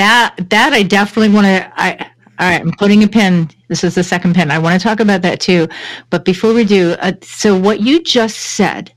[0.00, 3.50] That that I definitely want to I all right, I'm putting a pin.
[3.68, 4.50] This is the second pin.
[4.50, 5.68] I want to talk about that too.
[6.08, 8.94] But before we do, uh, so what you just said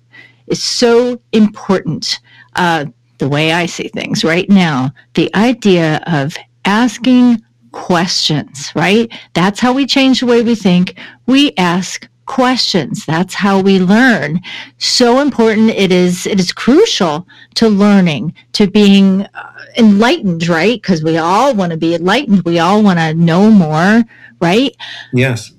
[0.48, 2.22] is so important.
[2.56, 2.86] Uh,
[3.18, 7.42] the way I see things right now, the idea of asking
[7.74, 9.12] questions, right?
[9.34, 10.98] That's how we change the way we think.
[11.26, 13.06] We ask questions.
[13.06, 14.42] That's how we learn.
[14.78, 15.72] So important.
[15.72, 20.82] It is, it is crucial to learning, to being uh, enlightened, right?
[20.82, 22.44] Because we all want to be enlightened.
[22.44, 24.04] We all want to know more,
[24.40, 24.76] right?
[25.14, 25.54] Yes.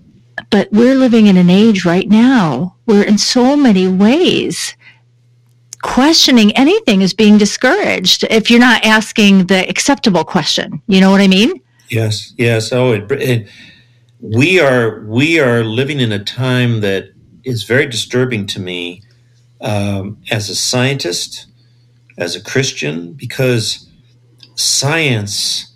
[0.50, 4.77] But we're living in an age right now where in so many ways,
[5.83, 10.81] questioning anything is being discouraged if you're not asking the acceptable question.
[10.87, 11.61] You know what I mean?
[11.90, 12.72] Yes, yes.
[12.72, 13.48] Oh, it, it,
[14.32, 17.10] we are we are living in a time that
[17.44, 19.02] is very disturbing to me
[19.60, 21.46] um, as a scientist,
[22.16, 23.87] as a Christian, because
[24.54, 25.74] science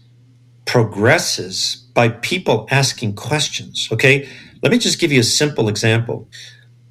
[0.65, 3.87] progresses by people asking questions.
[3.93, 4.27] Okay,
[4.63, 6.27] let me just give you a simple example.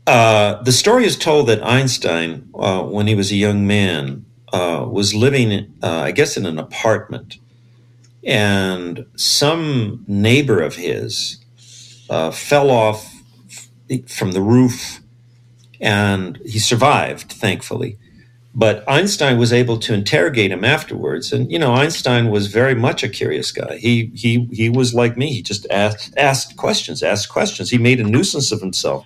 [0.05, 4.85] Uh, the story is told that Einstein, uh, when he was a young man, uh,
[4.87, 7.39] was living, uh, I guess, in an apartment
[8.23, 11.43] and some neighbor of his
[12.09, 13.13] uh, fell off
[14.07, 14.99] from the roof
[15.79, 17.97] and he survived, thankfully.
[18.55, 23.03] But Einstein was able to interrogate him afterwards, and you know Einstein was very much
[23.03, 23.77] a curious guy.
[23.77, 25.31] He he he was like me.
[25.31, 27.69] He just asked asked questions, asked questions.
[27.69, 29.05] He made a nuisance of himself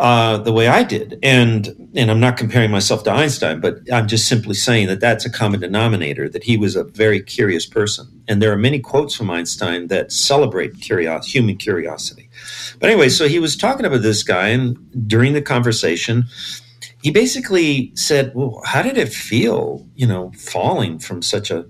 [0.00, 1.18] uh, the way I did.
[1.22, 5.26] And and I'm not comparing myself to Einstein, but I'm just simply saying that that's
[5.26, 6.26] a common denominator.
[6.28, 10.10] That he was a very curious person, and there are many quotes from Einstein that
[10.10, 12.30] celebrate curiosity, human curiosity.
[12.78, 16.24] But anyway, so he was talking about this guy, and during the conversation,
[17.02, 21.66] he basically said, "Well, how did it feel, you know, falling from such a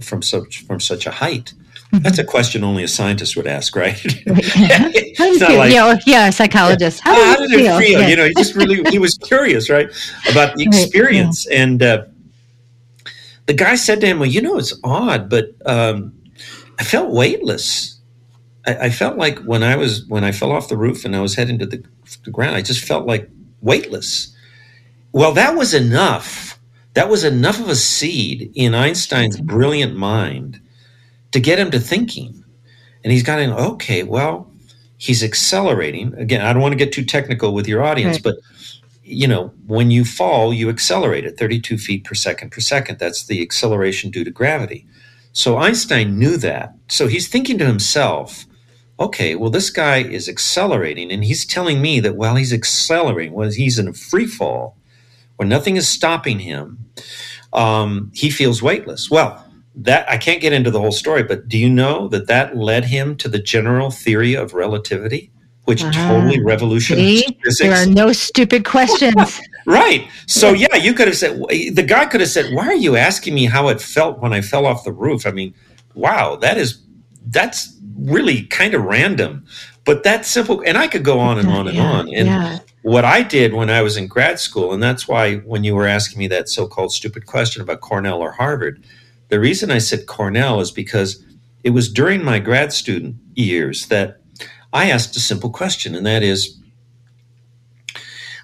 [0.00, 1.54] from such from such a height?"
[2.00, 3.98] That's a question only a scientist would ask, right?
[4.04, 7.00] it's not like, yeah, yeah, a psychologist.
[7.00, 7.78] How, how did it feel?
[7.78, 8.00] feel?
[8.00, 8.08] Yeah.
[8.08, 9.88] You know, he just really he was curious, right,
[10.30, 11.46] about the experience.
[11.50, 11.62] Right, yeah.
[11.62, 12.04] And uh,
[13.46, 16.12] the guy said to him, "Well, you know, it's odd, but um,
[16.78, 17.98] I felt weightless.
[18.66, 21.20] I, I, felt like when I was when I fell off the roof and I
[21.20, 21.84] was heading to the,
[22.24, 23.28] the ground, I just felt like
[23.60, 24.34] weightless.
[25.12, 26.58] Well, that was enough.
[26.94, 30.60] That was enough of a seed in Einstein's brilliant mind."
[31.34, 32.44] To get him to thinking.
[33.02, 34.48] And he's got in, okay, well,
[34.98, 36.14] he's accelerating.
[36.14, 38.22] Again, I don't want to get too technical with your audience, right.
[38.22, 38.36] but
[39.02, 43.00] you know, when you fall, you accelerate at 32 feet per second per second.
[43.00, 44.86] That's the acceleration due to gravity.
[45.32, 46.72] So Einstein knew that.
[46.88, 48.46] So he's thinking to himself,
[49.00, 53.50] okay, well, this guy is accelerating, and he's telling me that while he's accelerating, when
[53.52, 54.78] he's in a free fall,
[55.34, 56.78] where nothing is stopping him,
[57.52, 59.10] um, he feels weightless.
[59.10, 59.43] Well,
[59.76, 62.84] that I can't get into the whole story, but do you know that that led
[62.84, 65.32] him to the general theory of relativity,
[65.64, 67.38] which uh, totally revolutionized see?
[67.42, 67.68] physics?
[67.68, 69.40] There are no stupid questions.
[69.66, 70.08] right.
[70.26, 73.34] So yeah, you could have said the guy could have said, "Why are you asking
[73.34, 75.54] me how it felt when I fell off the roof?" I mean,
[75.94, 76.82] wow, that is
[77.26, 79.44] that's really kind of random.
[79.84, 80.62] But that's simple.
[80.64, 82.14] And I could go on and on and yeah, on.
[82.14, 82.58] And yeah.
[82.82, 85.86] what I did when I was in grad school, and that's why when you were
[85.86, 88.82] asking me that so called stupid question about Cornell or Harvard,
[89.28, 91.24] the reason I said Cornell is because
[91.62, 94.20] it was during my grad student years that
[94.72, 96.60] I asked a simple question, and that is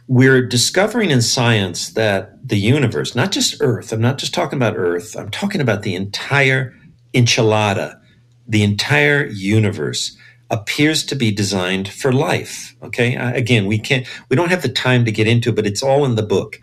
[0.09, 4.77] we're discovering in science that the universe, not just Earth, I'm not just talking about
[4.77, 6.75] Earth, I'm talking about the entire
[7.14, 8.01] enchilada,
[8.49, 10.16] the entire universe
[10.51, 12.75] appears to be designed for life.
[12.83, 15.83] Okay, again, we can't, we don't have the time to get into it, but it's
[15.83, 16.61] all in the book.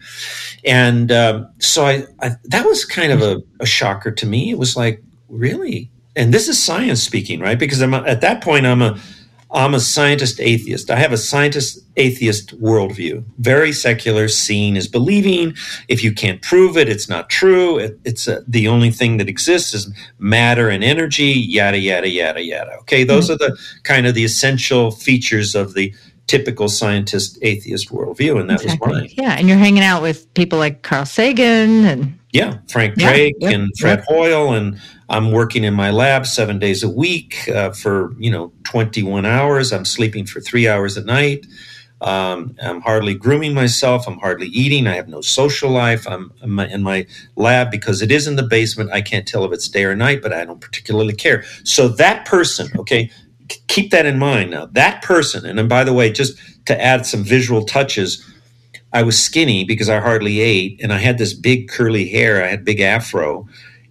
[0.66, 4.50] And um, so I, I, that was kind of a, a shocker to me.
[4.50, 5.90] It was like, really?
[6.16, 7.60] And this is science speaking, right?
[7.60, 9.00] Because I'm at that point, I'm a
[9.52, 10.92] I'm a scientist atheist.
[10.92, 13.24] I have a scientist atheist worldview.
[13.38, 15.56] Very secular, seeing is believing.
[15.88, 17.78] If you can't prove it, it's not true.
[17.78, 22.44] It, it's a, the only thing that exists is matter and energy, yada, yada, yada,
[22.44, 22.74] yada.
[22.82, 23.44] Okay, those mm-hmm.
[23.44, 25.94] are the kind of the essential features of the
[26.28, 28.40] typical scientist atheist worldview.
[28.40, 28.90] And that exactly.
[28.90, 29.10] was mine.
[29.14, 32.20] Yeah, and you're hanging out with people like Carl Sagan and.
[32.38, 34.04] Yeah, Frank Drake yeah, and Fred.
[34.08, 38.54] Hoyle and I'm working in my lab seven days a week uh, for you know
[38.66, 39.74] 21 hours.
[39.74, 41.48] I'm sleeping for three hours a night.
[42.02, 44.08] Um, I'm hardly grooming myself.
[44.08, 44.86] I'm hardly eating.
[44.86, 46.08] I have no social life.
[46.08, 48.92] I'm, I'm, in my lab because it is in the basement.
[48.92, 51.44] I can't tell if it's day or night, but I don't particularly care.
[51.64, 53.10] So that person, okay,
[53.68, 54.68] keep that in mind now.
[54.68, 58.24] That person, and then by the way, just to add some visual touches,
[58.94, 62.44] I was skinny because I hardly ate, and I had this big curly hair.
[62.44, 63.48] I had big afro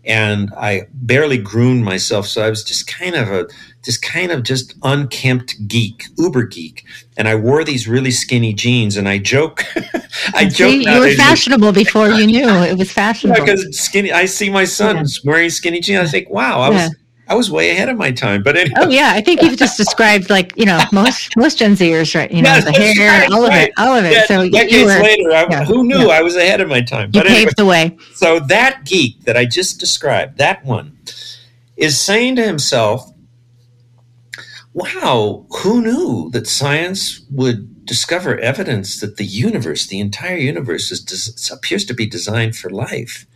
[0.07, 2.27] and I barely groomed myself.
[2.27, 3.47] So I was just kind of a,
[3.85, 6.85] just kind of just unkempt geek, uber geek.
[7.17, 9.65] And I wore these really skinny jeans and I joke,
[10.35, 10.75] I joke.
[10.75, 13.45] You were fashionable before you knew it was fashionable.
[13.45, 15.05] Because skinny, I see my son yeah.
[15.25, 16.09] wearing skinny jeans.
[16.09, 16.95] I think, wow, I was,
[17.29, 18.75] I was way ahead of my time, but anyway.
[18.79, 22.31] Oh yeah, I think you've just described like you know most most Gen Zers, right?
[22.31, 23.69] You know yes, the hair, right, all of right.
[23.69, 24.13] it, all of it.
[24.13, 26.19] Yeah, so decades were, later, I, yeah, who knew yeah.
[26.19, 27.11] I was ahead of my time?
[27.11, 27.99] But you anyway, paved the way.
[28.15, 30.99] So that geek that I just described, that one,
[31.77, 33.13] is saying to himself,
[34.73, 41.51] "Wow, who knew that science would discover evidence that the universe, the entire universe, is
[41.53, 43.27] appears to be designed for life?"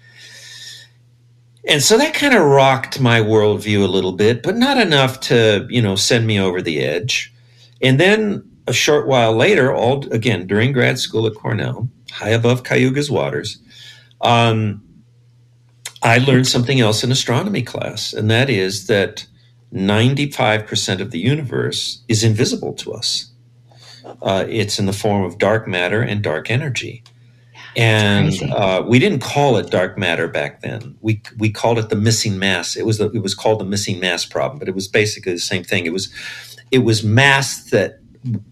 [1.68, 5.66] And so that kind of rocked my worldview a little bit, but not enough to,
[5.68, 7.32] you know, send me over the edge.
[7.82, 12.62] And then a short while later, all again during grad school at Cornell, high above
[12.62, 13.58] Cayuga's waters,
[14.22, 14.82] um,
[16.02, 19.26] I learned something else in astronomy class, and that is that
[19.72, 23.30] 95% of the universe is invisible to us.
[24.22, 27.04] Uh, it's in the form of dark matter and dark energy
[27.76, 30.96] and uh, we didn't call it dark matter back then.
[31.00, 32.76] We we called it the missing mass.
[32.76, 35.38] It was the, it was called the missing mass problem, but it was basically the
[35.38, 35.86] same thing.
[35.86, 36.12] It was
[36.70, 38.00] it was mass that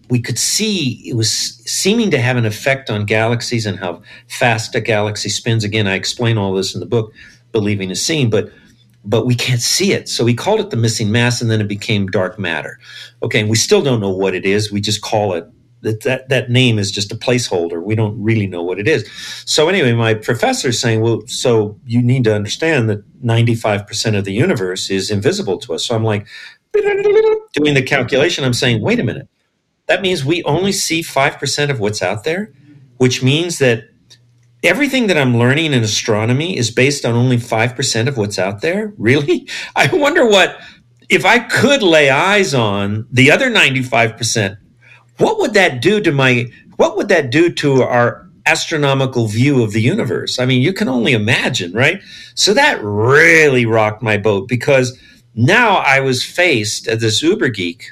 [0.09, 1.07] we could see.
[1.07, 5.63] It was seeming to have an effect on galaxies and how fast a galaxy spins.
[5.63, 7.13] Again, I explain all this in the book,
[7.51, 8.51] Believing Is Seeing, but
[9.05, 10.09] but we can't see it.
[10.09, 12.79] So we called it the missing mass, and then it became dark matter.
[13.21, 14.71] Okay, and we still don't know what it is.
[14.71, 15.47] We just call it
[15.81, 17.81] that, that that name is just a placeholder.
[17.81, 19.09] We don't really know what it is.
[19.45, 24.25] So anyway, my professor is saying, well, so you need to understand that 95% of
[24.25, 25.85] the universe is invisible to us.
[25.85, 26.27] So I'm like
[26.73, 28.43] doing the calculation.
[28.43, 29.27] I'm saying, wait a minute.
[29.87, 32.53] That means we only see 5% of what's out there,
[32.97, 33.85] which means that
[34.63, 38.93] everything that I'm learning in astronomy is based on only 5% of what's out there.
[38.97, 39.47] Really?
[39.75, 40.61] I wonder what
[41.09, 44.57] if I could lay eyes on the other 95%
[45.19, 49.73] what would that do to my what would that do to our astronomical view of
[49.73, 50.39] the universe?
[50.39, 52.01] I mean, you can only imagine, right?
[52.35, 54.97] So that really rocked my boat because
[55.35, 57.91] now I was faced as this uber geek.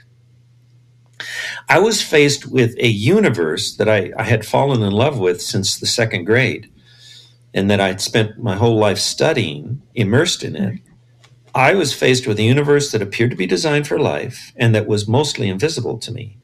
[1.69, 5.77] I was faced with a universe that I, I had fallen in love with since
[5.77, 6.71] the second grade
[7.53, 10.79] and that I'd spent my whole life studying, immersed in it.
[11.53, 14.87] I was faced with a universe that appeared to be designed for life and that
[14.87, 16.37] was mostly invisible to me.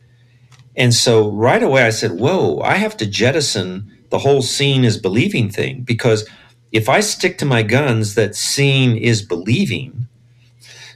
[0.75, 4.97] And so right away I said, whoa, I have to jettison the whole seeing is
[4.97, 6.29] believing thing because
[6.71, 10.07] if I stick to my guns that seeing is believing,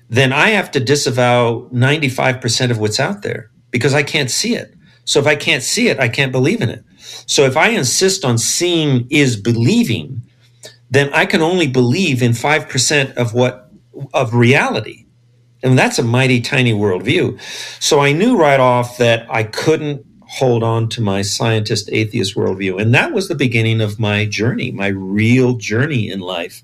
[0.09, 4.73] then I have to disavow 95% of what's out there because I can't see it.
[5.05, 6.83] So if I can't see it, I can't believe in it.
[7.25, 10.21] So if I insist on seeing is believing,
[10.89, 13.71] then I can only believe in 5% of what
[14.13, 15.06] of reality.
[15.67, 17.41] And that's a mighty tiny worldview.
[17.83, 22.81] So I knew right off that I couldn't hold on to my scientist atheist worldview.
[22.81, 26.63] And that was the beginning of my journey, my real journey in life,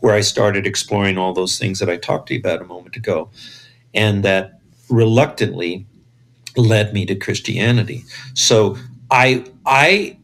[0.00, 2.96] where I started exploring all those things that I talked to you about a moment
[2.96, 3.30] ago.
[3.94, 5.86] and that reluctantly
[6.56, 8.04] led me to Christianity.
[8.34, 8.78] So
[9.10, 10.18] I I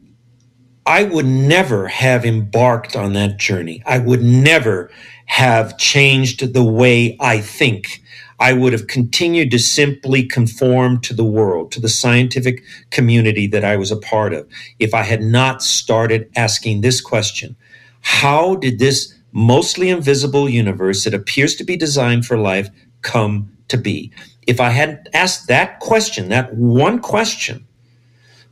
[0.85, 3.83] I would never have embarked on that journey.
[3.85, 4.91] I would never
[5.27, 8.01] have changed the way I think.
[8.39, 13.63] I would have continued to simply conform to the world, to the scientific community that
[13.63, 14.47] I was a part of,
[14.79, 17.55] if I had not started asking this question
[18.01, 22.69] How did this mostly invisible universe that appears to be designed for life
[23.01, 24.11] come to be?
[24.47, 27.67] If I hadn't asked that question, that one question,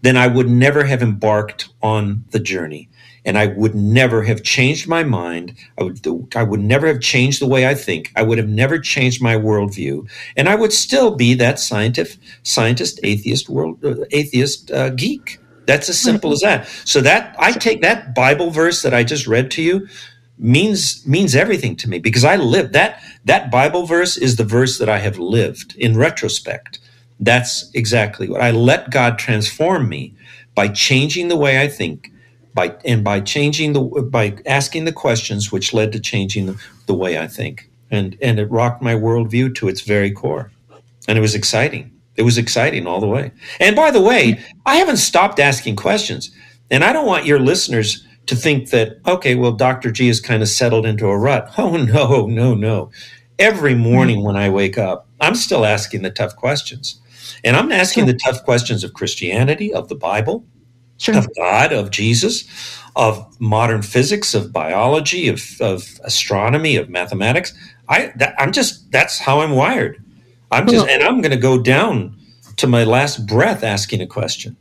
[0.02, 2.90] then I would never have embarked on the journey.
[3.26, 5.56] And I would never have changed my mind.
[5.80, 6.00] I would,
[6.36, 8.12] I would never have changed the way I think.
[8.16, 10.08] I would have never changed my worldview.
[10.38, 15.40] And I would still be that scientist, scientist, atheist, world, uh, atheist uh, geek.
[15.66, 16.68] That's as simple as that.
[16.86, 19.88] So that I take that Bible verse that I just read to you
[20.38, 24.78] means means everything to me because I live that that Bible verse is the verse
[24.78, 26.80] that I have lived in retrospect.
[27.20, 30.14] That's exactly what I let God transform me
[30.54, 32.12] by changing the way I think,
[32.56, 36.96] by and by changing the by asking the questions which led to changing the, the
[36.96, 37.70] way I think.
[37.92, 40.52] And and it rocked my worldview to its very core.
[41.08, 41.92] And it was exciting.
[42.16, 43.32] It was exciting all the way.
[43.60, 46.32] And by the way, I haven't stopped asking questions.
[46.72, 49.92] And I don't want your listeners to think that, okay, well, Dr.
[49.92, 51.54] G is kind of settled into a rut.
[51.58, 52.90] Oh, no, no, no.
[53.38, 57.00] Every morning when I wake up, I'm still asking the tough questions.
[57.44, 60.46] And I'm asking the tough questions of Christianity, of the Bible,
[60.98, 61.18] sure.
[61.18, 62.46] of God, of Jesus,
[62.96, 67.54] of modern physics, of biology, of, of astronomy, of mathematics.
[67.90, 70.02] I, that, I'm just, that's how I'm wired.
[70.52, 72.18] I'm just, and I'm going to go down
[72.58, 74.56] to my last breath asking a question.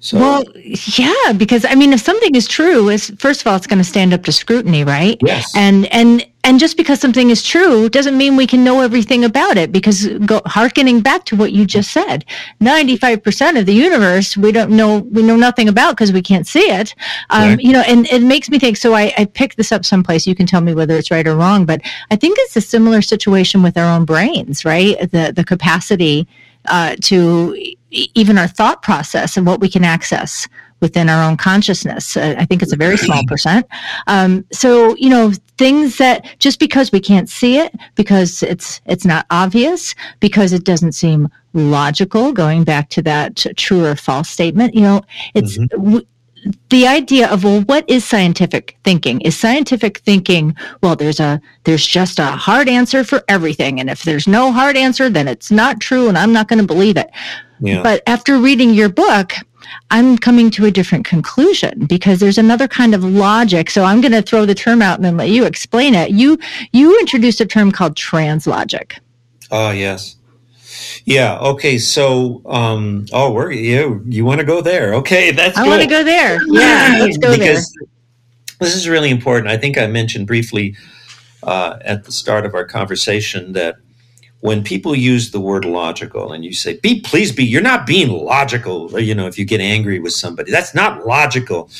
[0.00, 0.18] So.
[0.18, 3.78] Well, yeah, because I mean, if something is true, is first of all, it's going
[3.78, 5.18] to stand up to scrutiny, right?
[5.20, 5.52] Yes.
[5.56, 9.56] And and and just because something is true doesn't mean we can know everything about
[9.56, 9.70] it.
[9.72, 12.24] Because go, harkening back to what you just said,
[12.60, 16.46] ninety-five percent of the universe we don't know, we know nothing about because we can't
[16.46, 16.94] see it.
[17.30, 17.60] Um, right.
[17.60, 18.76] You know, and it makes me think.
[18.76, 20.26] So I, I picked this up someplace.
[20.26, 21.80] You can tell me whether it's right or wrong, but
[22.10, 24.98] I think it's a similar situation with our own brains, right?
[25.10, 26.26] The the capacity
[26.66, 30.48] uh, to even our thought process and what we can access
[30.80, 32.16] within our own consciousness.
[32.16, 33.66] Uh, I think it's a very small percent.
[34.06, 39.04] Um, so you know things that just because we can't see it, because it's it's
[39.04, 42.32] not obvious, because it doesn't seem logical.
[42.32, 45.02] Going back to that true or false statement, you know,
[45.34, 45.58] it's.
[45.58, 45.84] Mm-hmm.
[45.84, 46.06] W-
[46.70, 51.84] the idea of well what is scientific thinking is scientific thinking well there's a there's
[51.84, 55.80] just a hard answer for everything and if there's no hard answer then it's not
[55.80, 57.10] true and i'm not going to believe it
[57.60, 57.82] yeah.
[57.82, 59.32] but after reading your book
[59.90, 64.12] i'm coming to a different conclusion because there's another kind of logic so i'm going
[64.12, 66.38] to throw the term out and then let you explain it you
[66.72, 68.98] you introduced a term called translogic
[69.50, 70.16] oh yes
[71.04, 71.38] yeah.
[71.38, 71.78] Okay.
[71.78, 74.02] So, um, oh, we're you.
[74.06, 74.94] You want to go there?
[74.94, 75.56] Okay, that's.
[75.56, 76.38] I want to go there.
[76.46, 77.88] Yeah, let's go because there.
[78.60, 79.48] This is really important.
[79.50, 80.76] I think I mentioned briefly
[81.42, 83.76] uh, at the start of our conversation that
[84.40, 88.10] when people use the word logical and you say be please be you're not being
[88.10, 91.70] logical you know if you get angry with somebody that's not logical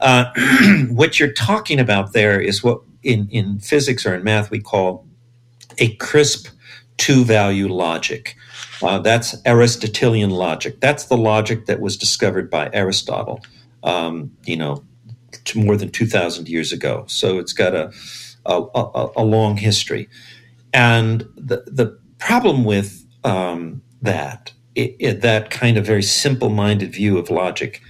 [0.00, 0.26] uh,
[0.90, 5.06] what you're talking about there is what in, in physics or in math we call
[5.78, 6.48] a crisp
[6.96, 8.36] two value logic.
[8.82, 10.80] Uh, that's Aristotelian logic.
[10.80, 13.40] That's the logic that was discovered by Aristotle,
[13.82, 14.84] um, you know,
[15.54, 17.04] more than 2,000 years ago.
[17.08, 17.92] So it's got a,
[18.46, 20.08] a, a, a long history.
[20.72, 26.92] And the, the problem with um, that, it, it, that kind of very simple minded
[26.92, 27.80] view of logic,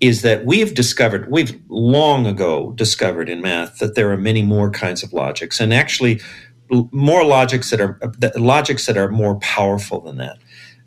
[0.00, 4.70] is that we've discovered, we've long ago discovered in math that there are many more
[4.70, 5.60] kinds of logics.
[5.60, 6.20] And actually,
[6.90, 7.98] more logics that are
[8.36, 10.38] logics that are more powerful than that.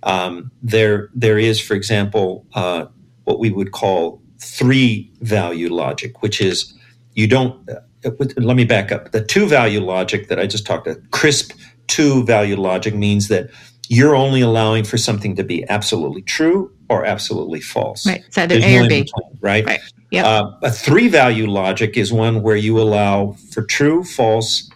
[0.04, 2.86] Um, there, there is, for example, uh,
[3.24, 6.74] what we would call three value logic, which is
[7.14, 7.68] you don't.
[8.06, 9.12] Uh, let me back up.
[9.12, 11.52] The two value logic that I just talked about, crisp
[11.88, 13.50] two value logic, means that
[13.90, 18.06] you're only allowing for something to be absolutely true or absolutely false.
[18.06, 18.24] Right.
[18.28, 19.08] It's either A or B.
[19.42, 19.66] right.
[19.66, 19.80] Right.
[20.12, 20.26] Yep.
[20.26, 24.70] Uh, a three value logic is one where you allow for true, false,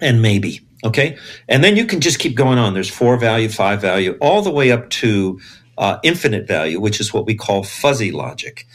[0.00, 0.60] and maybe.
[0.84, 1.16] Okay.
[1.48, 2.74] And then you can just keep going on.
[2.74, 5.40] There's four value, five value, all the way up to
[5.76, 8.66] uh, infinite value, which is what we call fuzzy logic.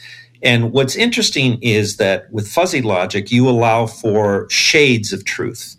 [0.44, 5.76] And what's interesting is that with fuzzy logic, you allow for shades of truth.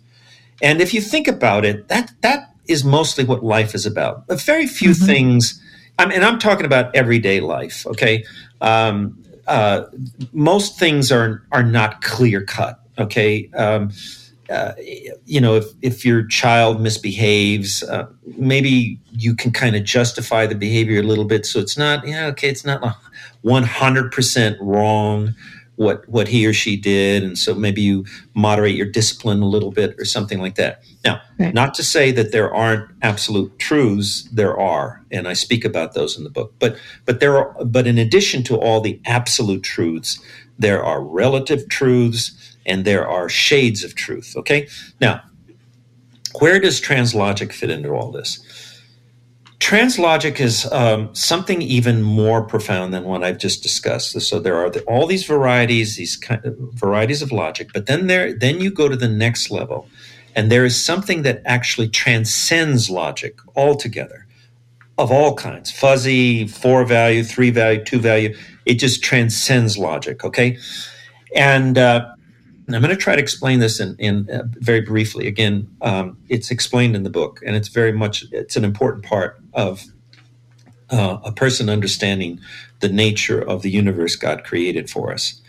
[0.60, 4.24] And if you think about it, that that is mostly what life is about.
[4.28, 5.06] A very few mm-hmm.
[5.06, 5.62] things,
[5.98, 7.86] I mean, and I'm talking about everyday life.
[7.86, 8.24] Okay,
[8.60, 9.84] um, uh,
[10.32, 12.80] most things are are not clear cut.
[12.98, 13.92] Okay, um,
[14.50, 14.72] uh,
[15.24, 18.06] you know, if, if your child misbehaves, uh,
[18.36, 21.44] maybe you can kind of justify the behavior a little bit.
[21.46, 22.80] So it's not, yeah, okay, it's not
[23.46, 25.34] 100% wrong
[25.76, 29.70] what what he or she did and so maybe you moderate your discipline a little
[29.70, 31.52] bit or something like that now right.
[31.52, 36.16] not to say that there aren't absolute truths there are and i speak about those
[36.16, 40.18] in the book but but there are but in addition to all the absolute truths
[40.58, 44.34] there are relative truths and there are shades of truth.
[44.36, 44.68] Okay?
[45.00, 45.22] Now,
[46.40, 48.65] where does translogic fit into all this?
[49.58, 54.20] Translogic is um, something even more profound than what I've just discussed.
[54.20, 58.06] So there are the, all these varieties, these kind of varieties of logic, but then
[58.06, 59.88] there, then you go to the next level,
[60.34, 64.26] and there is something that actually transcends logic altogether,
[64.98, 68.36] of all kinds, fuzzy, four value, three value, two value.
[68.66, 70.22] It just transcends logic.
[70.22, 70.58] Okay,
[71.34, 72.14] and uh,
[72.74, 75.28] I'm going to try to explain this in, in uh, very briefly.
[75.28, 79.40] Again, um, it's explained in the book, and it's very much it's an important part
[79.54, 79.84] of
[80.90, 82.40] uh, a person understanding
[82.80, 85.40] the nature of the universe God created for us.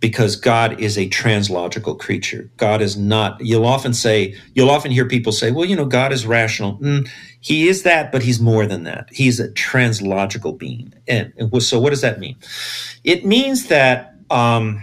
[0.00, 2.50] Because God is a translogical creature.
[2.58, 3.40] God is not.
[3.40, 7.08] You'll often say, you'll often hear people say, "Well, you know, God is rational." Mm,
[7.40, 9.08] he is that, but he's more than that.
[9.10, 10.92] He's a translogical being.
[11.08, 12.36] And, and so, what does that mean?
[13.02, 14.14] It means that.
[14.30, 14.82] Um,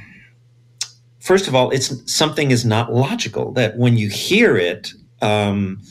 [1.22, 3.54] first of all, it's something is not logical.
[3.54, 5.82] That when you hear it, um,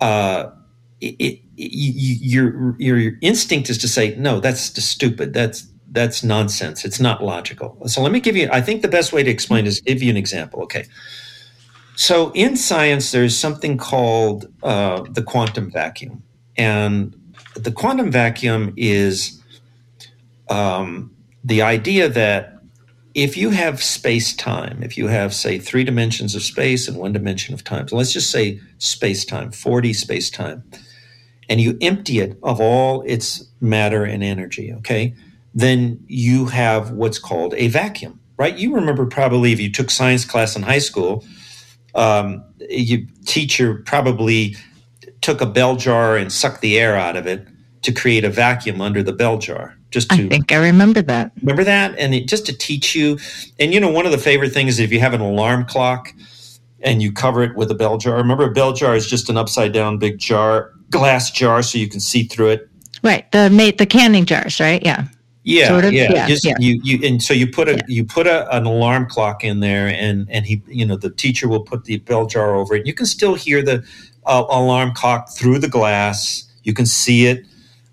[0.00, 0.50] uh,
[1.00, 5.34] it, it, your, your your instinct is to say, no, that's stupid.
[5.34, 6.84] That's that's nonsense.
[6.84, 7.80] It's not logical.
[7.86, 8.48] So let me give you.
[8.52, 10.62] I think the best way to explain is give you an example.
[10.62, 10.86] Okay.
[11.96, 16.24] So in science, there's something called uh, the quantum vacuum,
[16.56, 17.14] and
[17.54, 19.40] the quantum vacuum is
[20.50, 22.53] um, the idea that
[23.14, 27.12] if you have space time, if you have, say, three dimensions of space and one
[27.12, 30.64] dimension of time, so let's just say space time, 4D space time,
[31.48, 35.14] and you empty it of all its matter and energy, okay,
[35.54, 38.56] then you have what's called a vacuum, right?
[38.56, 41.24] You remember probably if you took science class in high school,
[41.94, 44.56] um, your teacher probably
[45.20, 47.46] took a bell jar and sucked the air out of it
[47.82, 49.76] to create a vacuum under the bell jar.
[49.94, 51.30] Just to, I think I remember that.
[51.40, 53.16] Remember that, and it, just to teach you.
[53.60, 56.12] And you know, one of the favorite things is if you have an alarm clock
[56.80, 58.16] and you cover it with a bell jar.
[58.16, 61.88] Remember, a bell jar is just an upside down big jar, glass jar, so you
[61.88, 62.68] can see through it.
[63.04, 63.30] Right.
[63.30, 64.84] The mate the canning jars, right?
[64.84, 65.06] Yeah.
[65.46, 66.54] Yeah, sort of, yeah, yeah, Just, yeah.
[66.58, 67.82] You, you, and so you put a yeah.
[67.86, 71.48] you put a, an alarm clock in there, and and he, you know, the teacher
[71.48, 72.86] will put the bell jar over it.
[72.86, 73.84] You can still hear the
[74.24, 76.50] uh, alarm clock through the glass.
[76.64, 77.44] You can see it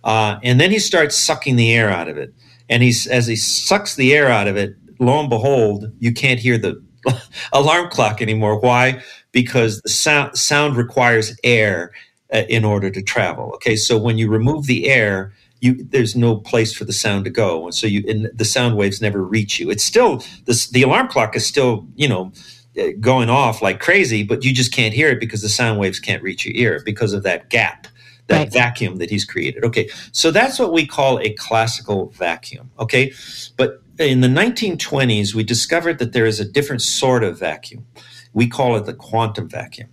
[0.03, 2.33] uh, and then he starts sucking the air out of it.
[2.69, 6.39] And he's as he sucks the air out of it, lo and behold, you can't
[6.39, 6.81] hear the
[7.53, 8.59] alarm clock anymore.
[8.59, 9.01] Why?
[9.31, 11.91] Because the sound sound requires air
[12.33, 13.51] uh, in order to travel.
[13.55, 17.31] Okay, so when you remove the air, you there's no place for the sound to
[17.31, 19.69] go, and so you and the sound waves never reach you.
[19.69, 22.31] It's still the the alarm clock is still you know
[22.79, 25.99] uh, going off like crazy, but you just can't hear it because the sound waves
[25.99, 27.87] can't reach your ear because of that gap
[28.32, 28.53] that right.
[28.53, 29.63] vacuum that he's created.
[29.63, 32.71] Okay, so that's what we call a classical vacuum.
[32.79, 33.13] Okay,
[33.57, 37.86] but in the 1920s, we discovered that there is a different sort of vacuum.
[38.34, 39.89] We call it the quantum vacuum.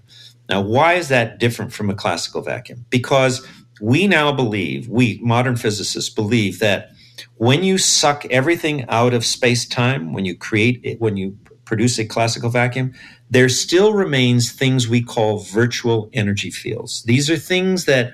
[0.48, 2.86] Now, why is that different from a classical vacuum?
[2.88, 3.46] Because
[3.80, 6.90] we now believe, we modern physicists believe that
[7.36, 11.98] when you suck everything out of space time, when you create it, when you produce
[11.98, 12.94] a classical vacuum,
[13.30, 17.02] there still remains things we call virtual energy fields.
[17.02, 18.12] These are things that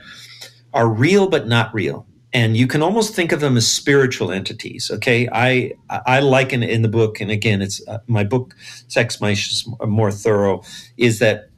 [0.73, 2.07] are real but not real.
[2.33, 4.91] And you can almost think of them as spiritual entities.
[4.91, 8.57] Okay, I I liken it in the book, and again, it's uh, my book,
[8.89, 10.65] Sex is more thorough.
[10.97, 11.51] Is that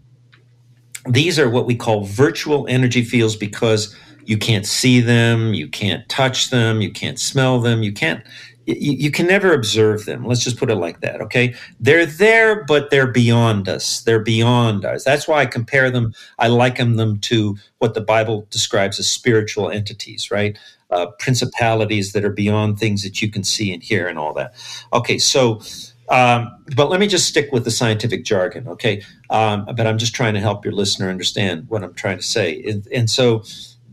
[1.09, 3.97] these are what we call virtual energy fields because
[4.27, 8.23] you can't see them, you can't touch them, you can't smell them, you can't
[8.67, 10.25] you, you, can never observe them.
[10.25, 11.21] Let's just put it like that.
[11.21, 11.55] Okay.
[11.79, 14.01] They're there, but they're beyond us.
[14.03, 15.05] They're beyond us.
[15.05, 16.13] That's why I compare them.
[16.39, 20.59] I liken them to what the Bible describes as spiritual entities, right?
[20.91, 24.55] Uh, principalities that are beyond things that you can see and hear and all that.
[24.93, 25.19] Okay.
[25.19, 25.61] So,
[26.09, 28.67] um, but let me just stick with the scientific jargon.
[28.67, 29.03] Okay.
[29.31, 32.63] Um, but I'm just trying to help your listener understand what I'm trying to say.
[32.65, 33.45] And, and so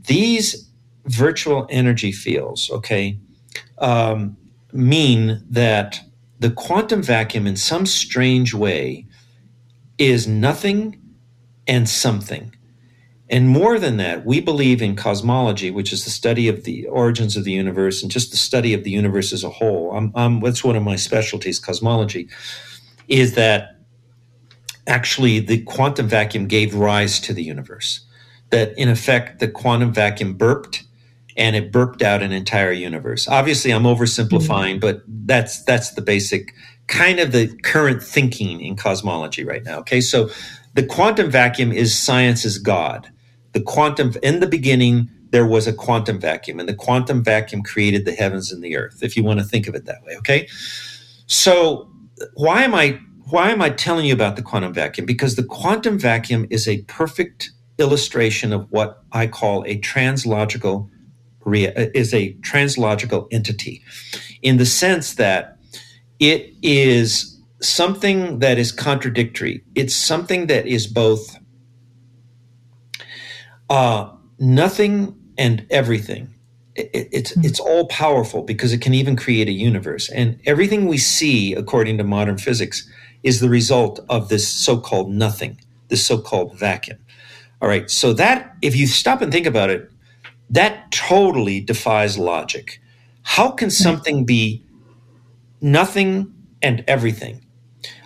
[0.08, 0.68] these
[1.06, 3.20] virtual energy fields, okay,
[3.78, 4.38] um,
[4.74, 6.02] mean that
[6.40, 9.08] the quantum vacuum, in some strange way,
[9.98, 11.00] is nothing
[11.68, 12.56] and something.
[13.30, 17.38] And more than that, we believe in cosmology, which is the study of the origins
[17.38, 19.92] of the universe and just the study of the universe as a whole.
[19.96, 22.30] I'm, I'm, that's one of my specialties, cosmology,
[23.08, 23.80] is that
[24.86, 28.02] actually the quantum vacuum gave rise to the universe.
[28.50, 30.84] That in effect, the quantum vacuum burped
[31.38, 33.28] and it burped out an entire universe.
[33.28, 34.80] Obviously, I'm oversimplifying, mm-hmm.
[34.80, 36.54] but that's that's the basic
[36.88, 39.80] kind of the current thinking in cosmology right now.
[39.80, 40.30] Okay, so
[40.74, 43.12] the quantum vacuum is science's god.
[43.54, 48.06] The quantum in the beginning there was a quantum vacuum, and the quantum vacuum created
[48.06, 49.02] the heavens and the earth.
[49.02, 50.48] If you want to think of it that way, okay.
[51.26, 51.90] So
[52.36, 55.06] why am I why am I telling you about the quantum vacuum?
[55.06, 60.90] Because the quantum vacuum is a perfect illustration of what I call a translogical
[61.46, 63.84] is a translogical entity
[64.42, 65.58] in the sense that
[66.20, 69.64] it is something that is contradictory.
[69.76, 71.38] It's something that is both
[73.70, 76.34] uh, nothing and everything.
[76.76, 77.42] It, it's hmm.
[77.44, 81.98] it's all powerful because it can even create a universe, and everything we see, according
[82.00, 82.90] to modern physics,
[83.24, 86.98] is the result of this so-called nothing, this so-called vacuum.
[87.62, 89.90] All right, so that if you stop and think about it,
[90.54, 92.80] that totally defies logic.
[93.24, 94.64] How can something be
[95.62, 97.44] nothing and everything?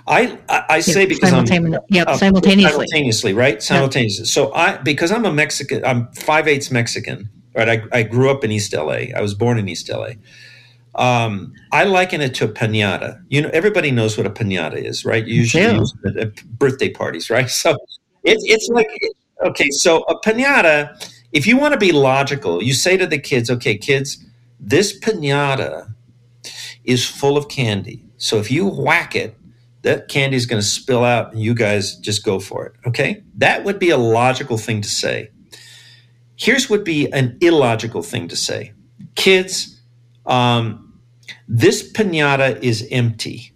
[0.08, 3.62] I I, I say because I'm yep, uh, simultaneously, simultaneously, right?
[3.62, 4.22] Simultaneously.
[4.22, 4.28] Yep.
[4.28, 7.70] So I because I'm a Mexican, I'm five eighths Mexican, right?
[7.70, 9.12] I, I grew up in East LA.
[9.16, 10.12] I was born in East LA.
[10.95, 13.22] Um, I liken it to a pinata.
[13.28, 15.26] You know, everybody knows what a pinata is, right?
[15.26, 15.78] You usually yeah.
[15.78, 17.50] use it at birthday parties, right?
[17.64, 17.78] So
[18.24, 18.88] it's it's like
[19.45, 20.98] okay, so a pinata
[21.32, 24.23] if you want to be logical, you say to the kids, okay, kids,
[24.59, 25.93] this pinata
[26.84, 28.03] is full of candy.
[28.17, 29.36] So if you whack it,
[29.82, 32.73] that candy is going to spill out and you guys just go for it.
[32.86, 33.23] Okay?
[33.36, 35.30] That would be a logical thing to say.
[36.36, 38.73] Here's what would be an illogical thing to say.
[39.15, 39.80] Kids,
[40.25, 40.99] um,
[41.47, 43.51] this pinata is empty,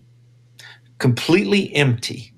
[0.97, 2.33] completely empty.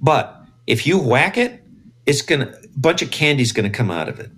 [0.00, 1.62] But if you whack it,
[2.04, 4.30] it's going to, a bunch of candy is going to come out of it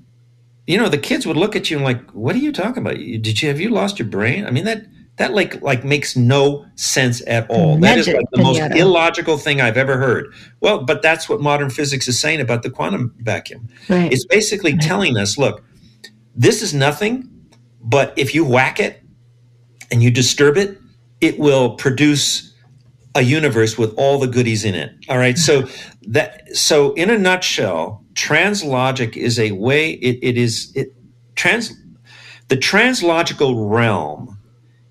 [0.68, 2.96] you know, the kids would look at you and like, "What are you talking about?
[2.96, 4.84] Did you have you lost your brain?" I mean that
[5.16, 7.78] that like like makes no sense at all.
[7.78, 10.30] Magic that is like the most illogical thing I've ever heard.
[10.60, 13.66] Well, but that's what modern physics is saying about the quantum vacuum.
[13.88, 14.12] Right.
[14.12, 14.82] It's basically right.
[14.82, 15.64] telling us, look,
[16.34, 17.30] this is nothing,
[17.80, 19.02] but if you whack it
[19.90, 20.78] and you disturb it,
[21.22, 22.52] it will produce
[23.14, 24.92] a universe with all the goodies in it.
[25.08, 25.38] All right.
[25.38, 25.66] So
[26.02, 30.92] that so in a nutshell, translogic is a way it, it is it
[31.36, 31.72] trans
[32.48, 34.36] the translogical realm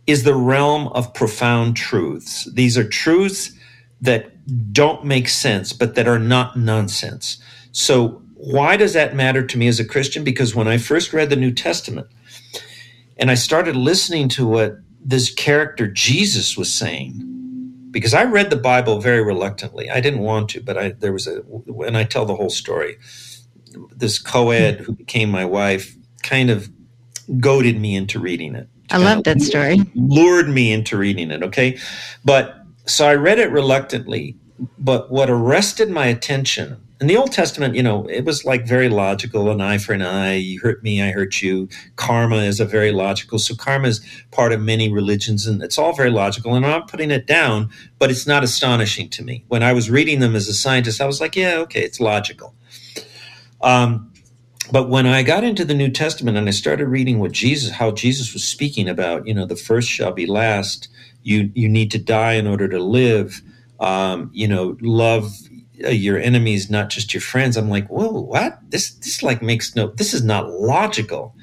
[0.08, 2.50] is the realm of profound truths.
[2.54, 3.52] These are truths
[4.00, 4.32] that
[4.72, 7.38] don't make sense but that are not nonsense.
[7.74, 10.24] So why does that matter to me as a christian?
[10.24, 12.08] Because when i first read the new testament
[13.18, 17.37] and i started listening to what this character jesus was saying
[17.92, 19.90] because I read the Bible very reluctantly.
[19.90, 22.98] I didn't want to, but I there was a when I tell the whole story,
[23.96, 26.70] this co-ed who became my wife kind of
[27.40, 28.70] goaded me into reading it.
[28.90, 29.82] I love that story.
[29.96, 31.78] Lured me into reading it, okay?
[32.24, 34.38] But so I read it reluctantly,
[34.80, 38.90] but what arrested my attention in the Old Testament, you know, it was like very
[38.90, 41.70] logical an eye for an eye, you hurt me, I hurt you.
[41.96, 43.38] Karma is a very logical.
[43.38, 46.56] So karma is part of many religions and it's all very logical.
[46.56, 47.70] And I'm not putting it down,
[48.00, 49.46] but it's not astonishing to me.
[49.48, 52.56] When I was reading them as a scientist, I was like, yeah, okay, it's logical.
[53.62, 54.12] Um,
[54.72, 57.92] but when I got into the New Testament and I started reading what Jesus, how
[57.92, 60.90] Jesus was speaking about, you know, the first shall be last.
[61.24, 63.42] You you need to die in order to live.
[63.80, 65.32] Um, you know, love
[65.84, 67.56] Uh, your enemies, not just your friends.
[67.56, 68.60] I'm like, whoa, what?
[68.70, 69.88] This this like makes no.
[69.88, 71.36] This is not logical.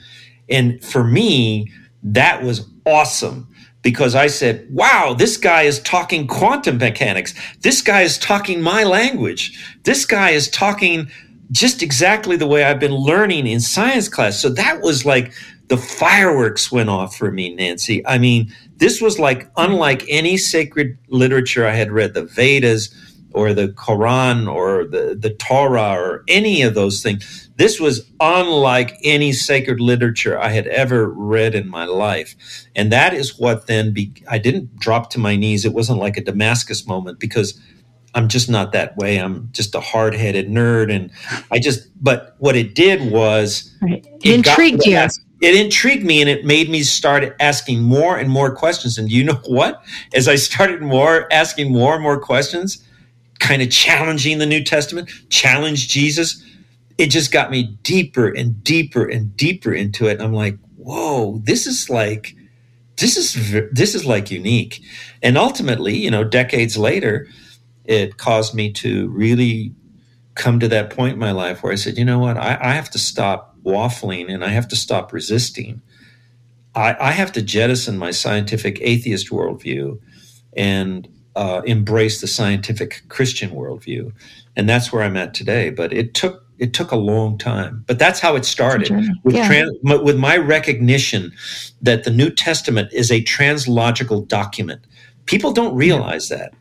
[0.48, 1.70] And for me,
[2.02, 3.48] that was awesome
[3.82, 7.34] because I said, wow, this guy is talking quantum mechanics.
[7.60, 9.76] This guy is talking my language.
[9.84, 11.08] This guy is talking
[11.52, 14.40] just exactly the way I've been learning in science class.
[14.40, 15.32] So that was like
[15.68, 18.04] the fireworks went off for me, Nancy.
[18.06, 22.94] I mean, this was like unlike any sacred literature I had read, the Vedas
[23.34, 27.50] or the Quran or the, the Torah or any of those things.
[27.56, 32.36] This was unlike any sacred literature I had ever read in my life.
[32.74, 35.64] And that is what then be, I didn't drop to my knees.
[35.64, 37.60] It wasn't like a Damascus moment because
[38.14, 39.18] I'm just not that way.
[39.18, 40.94] I'm just a hard headed nerd.
[40.94, 41.10] And
[41.50, 44.04] I just, but what it did was right.
[44.04, 44.96] it, it intrigued you.
[44.96, 48.96] Ask, it intrigued me and it made me start asking more and more questions.
[48.96, 49.84] And you know what?
[50.14, 52.84] As I started more asking more and more questions,
[53.44, 56.42] kind of challenging the New Testament, challenge Jesus.
[56.96, 60.20] It just got me deeper and deeper and deeper into it.
[60.20, 62.34] I'm like, whoa, this is like,
[62.96, 63.34] this is
[63.72, 64.80] this is like unique.
[65.22, 67.26] And ultimately, you know, decades later,
[67.84, 69.74] it caused me to really
[70.36, 72.72] come to that point in my life where I said, you know what, I, I
[72.72, 75.82] have to stop waffling and I have to stop resisting.
[76.74, 80.00] I, I have to jettison my scientific atheist worldview
[80.56, 84.12] and uh, embrace the scientific Christian worldview,
[84.56, 85.70] and that's where I'm at today.
[85.70, 88.90] But it took it took a long time, but that's how it started
[89.24, 89.46] with yeah.
[89.46, 91.32] trans, with my recognition
[91.82, 94.84] that the New Testament is a translogical document.
[95.26, 96.36] People don't realize yeah.
[96.36, 96.54] that,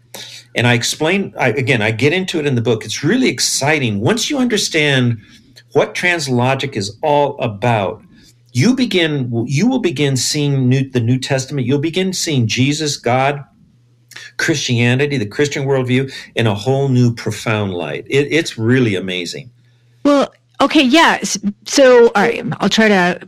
[0.56, 1.82] and I explain I, again.
[1.82, 2.86] I get into it in the book.
[2.86, 5.22] It's really exciting once you understand
[5.74, 8.04] what translogic is all about
[8.54, 13.44] you begin you will begin seeing new, the new testament you'll begin seeing jesus god
[14.38, 18.06] Christianity, the Christian worldview, in a whole new profound light.
[18.10, 19.50] It, it's really amazing.
[20.04, 21.22] Well, okay, yeah.
[21.66, 23.28] So, all right, I'll try to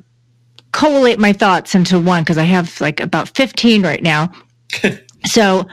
[0.71, 4.31] collate my thoughts into one because I have like about 15 right now.
[5.25, 5.67] so,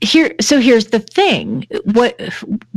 [0.00, 2.20] here so here's the thing what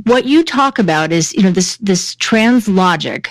[0.03, 3.29] what you talk about is you know this this trans logic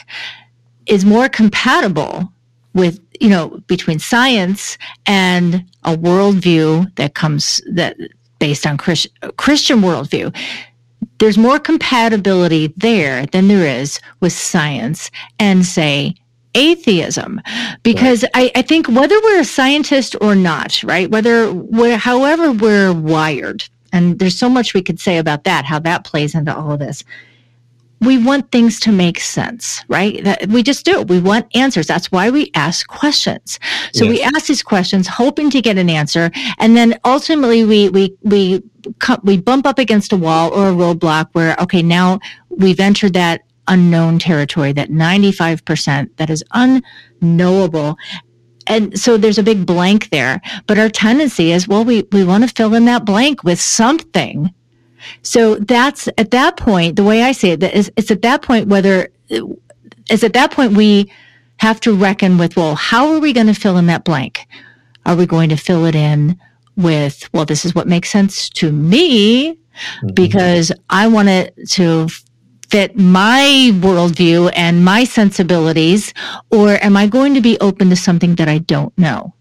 [0.87, 2.33] is more compatible
[2.75, 7.97] with you know between science and a worldview that comes that
[8.39, 10.35] based on Christ, Christian worldview.
[11.18, 16.14] There's more compatibility there than there is with science and say
[16.55, 17.41] atheism
[17.83, 18.53] because right.
[18.55, 23.64] I, I, think whether we're a scientist or not right whether we're however we're wired
[23.93, 26.79] and there's so much we could say about that how that plays into all of
[26.79, 27.03] this
[28.01, 30.22] we want things to make sense, right?
[30.24, 31.03] That we just do.
[31.03, 31.86] We want answers.
[31.86, 33.59] That's why we ask questions.
[33.92, 34.11] So yes.
[34.11, 36.30] we ask these questions hoping to get an answer.
[36.59, 38.62] And then ultimately we, we, we,
[39.22, 42.20] we bump up against a wall or a roadblock where, okay, now
[42.51, 47.97] we've entered that unknown territory, that 95% that is unknowable.
[48.66, 50.40] And so there's a big blank there.
[50.66, 54.53] But our tendency is, well, we, we want to fill in that blank with something
[55.23, 58.69] so that's at that point, the way I say it is it's at that point
[58.69, 61.11] whether it's at that point we
[61.59, 64.47] have to reckon with, well, how are we going to fill in that blank?
[65.07, 66.39] Are we going to fill it in
[66.77, 70.09] with, well, this is what makes sense to me mm-hmm.
[70.15, 72.09] because I want it to
[72.71, 76.13] fit my worldview and my sensibilities,
[76.51, 79.35] or am I going to be open to something that I don't know?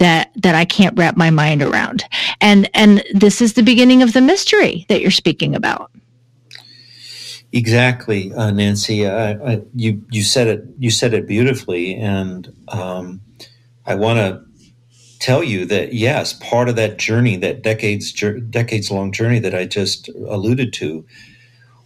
[0.00, 2.04] That that I can't wrap my mind around.
[2.40, 5.92] And and this is the beginning of the mystery that you're speaking about.
[7.52, 9.06] Exactly, uh, Nancy.
[9.06, 13.20] I, I, you you said it you said it beautifully, and um,
[13.86, 14.42] I want to
[15.20, 18.12] tell you that yes, part of that journey, that decades
[18.50, 21.04] decades long journey that I just alluded to,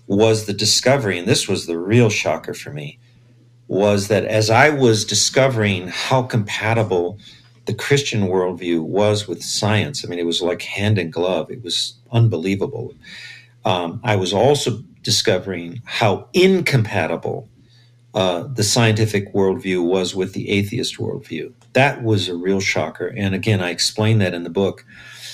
[0.06, 2.98] was the discovery, and this was the real shocker for me,
[3.66, 7.18] was that as I was discovering how compatible
[7.66, 10.04] the Christian worldview was with science.
[10.04, 11.50] I mean, it was like hand in glove.
[11.50, 12.94] It was unbelievable.
[13.64, 17.48] Um, I was also discovering how incompatible
[18.14, 21.52] uh, the scientific worldview was with the atheist worldview.
[21.72, 23.08] That was a real shocker.
[23.16, 24.84] And again, I explain that in the book.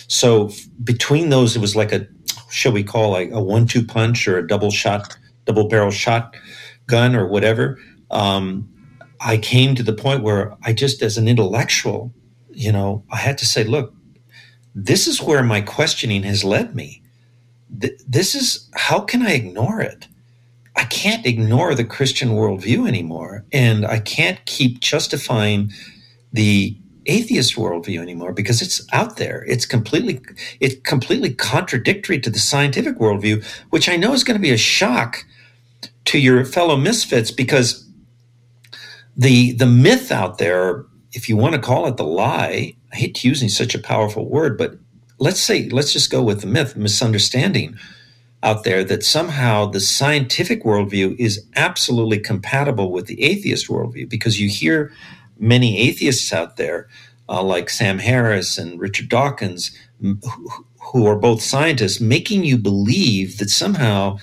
[0.07, 0.51] So
[0.83, 2.07] between those, it was like a,
[2.49, 6.35] shall we call like a one-two punch or a double shot, double barrel shot
[6.87, 7.79] gun or whatever.
[8.11, 8.69] Um,
[9.21, 12.13] I came to the point where I just, as an intellectual,
[12.61, 13.95] you know, I had to say, look,
[14.75, 17.03] this is where my questioning has led me.
[18.07, 20.09] This is how can I ignore it?
[20.77, 23.45] I can't ignore the Christian worldview anymore.
[23.53, 25.73] And I can't keep justifying
[26.33, 29.45] the atheist worldview anymore because it's out there.
[29.49, 30.21] It's completely
[30.61, 34.59] it's completely contradictory to the scientific worldview, which I know is going to be a
[34.59, 35.25] shock
[36.07, 37.89] to your fellow misfits because
[39.17, 43.25] the the myth out there if you want to call it the lie, I hate
[43.25, 44.79] using such a powerful word, but
[45.19, 47.77] let's say, let's just go with the myth, misunderstanding
[48.43, 54.41] out there that somehow the scientific worldview is absolutely compatible with the atheist worldview because
[54.41, 54.93] you hear
[55.39, 56.89] many atheists out there,
[57.29, 63.51] uh, like Sam Harris and Richard Dawkins, who are both scientists, making you believe that
[63.51, 64.19] somehow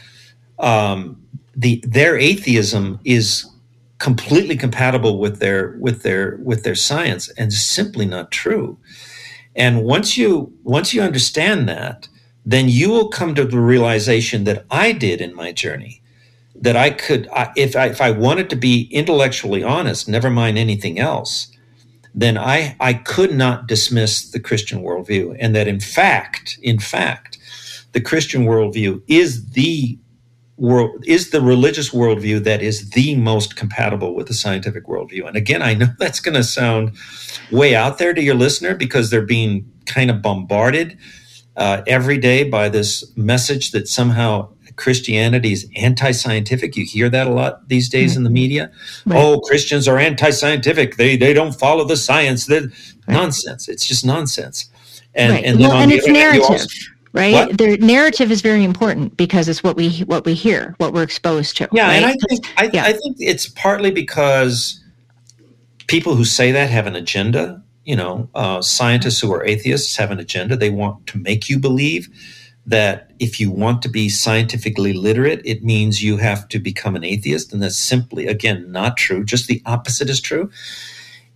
[0.59, 1.21] um,
[1.55, 3.47] the their atheism is
[3.99, 8.77] completely compatible with their with their with their science and simply not true.
[9.55, 12.07] And once you once you understand that
[12.49, 16.01] then you will come to the realization that i did in my journey
[16.55, 20.57] that i could I, if I, if I wanted to be intellectually honest never mind
[20.57, 21.51] anything else
[22.15, 25.35] then i i could not dismiss the christian worldview.
[25.39, 27.37] And that in fact in fact
[27.91, 29.99] the christian worldview is the
[30.57, 35.27] world is the religious worldview that is the most compatible with the scientific worldview.
[35.27, 36.95] And again, I know that's going to sound
[37.51, 40.97] way out there to your listener because they're being kind of bombarded
[41.55, 46.75] uh, every day by this message that somehow Christianity is anti-scientific.
[46.75, 48.17] You hear that a lot these days mm-hmm.
[48.17, 48.71] in the media.
[49.05, 49.19] Right.
[49.19, 50.97] Oh, Christians are anti-scientific.
[50.97, 52.47] They they don't follow the science.
[52.47, 52.69] Right.
[53.07, 53.67] Nonsense.
[53.67, 54.69] It's just nonsense.
[55.15, 55.43] And right.
[55.43, 56.43] and, well, and it's narrative.
[56.43, 56.67] Also,
[57.17, 57.57] right what?
[57.57, 61.57] their narrative is very important because it's what we what we hear what we're exposed
[61.57, 61.95] to yeah right?
[61.95, 62.83] and i think I, yeah.
[62.83, 64.83] I think it's partly because
[65.87, 70.11] people who say that have an agenda you know uh, scientists who are atheists have
[70.11, 72.09] an agenda they want to make you believe
[72.65, 77.03] that if you want to be scientifically literate it means you have to become an
[77.03, 80.51] atheist and that's simply again not true just the opposite is true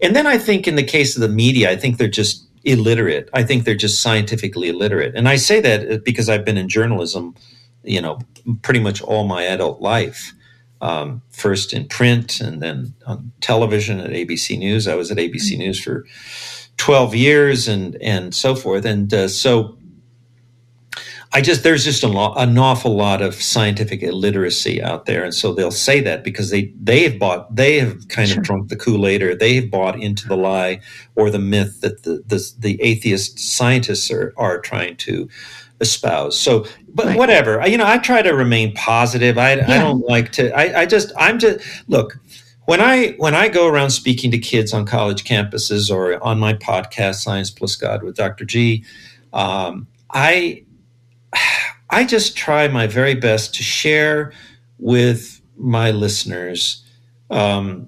[0.02, 3.30] and then i think in the case of the media i think they're just illiterate.
[3.34, 5.16] I think they're just scientifically illiterate.
[5.16, 7.36] And I say that because I've been in journalism,
[7.84, 8.20] you know,
[8.62, 10.34] pretty much all my adult life.
[10.82, 14.88] Um, first in print and then on television at ABC News.
[14.88, 16.08] I was at ABC News for
[16.78, 18.84] 12 years and and so forth.
[18.84, 19.78] And uh, so
[21.34, 25.34] I just there's just a lot, an awful lot of scientific illiteracy out there, and
[25.34, 28.40] so they'll say that because they they have bought they have kind sure.
[28.40, 30.82] of drunk the Kool Aid or they have bought into the lie
[31.16, 35.30] or the myth that the the, the atheist scientists are are trying to
[35.80, 36.38] espouse.
[36.38, 37.18] So, but right.
[37.18, 39.38] whatever, you know, I try to remain positive.
[39.38, 39.66] I yeah.
[39.68, 40.52] I don't like to.
[40.52, 42.20] I I just I'm just look
[42.66, 46.56] when I when I go around speaking to kids on college campuses or on my
[46.56, 48.44] podcast Science Plus God with Dr.
[48.44, 48.84] G.
[49.32, 50.66] Um, I
[51.92, 54.32] I just try my very best to share
[54.80, 56.84] with my listeners
[57.30, 57.88] um,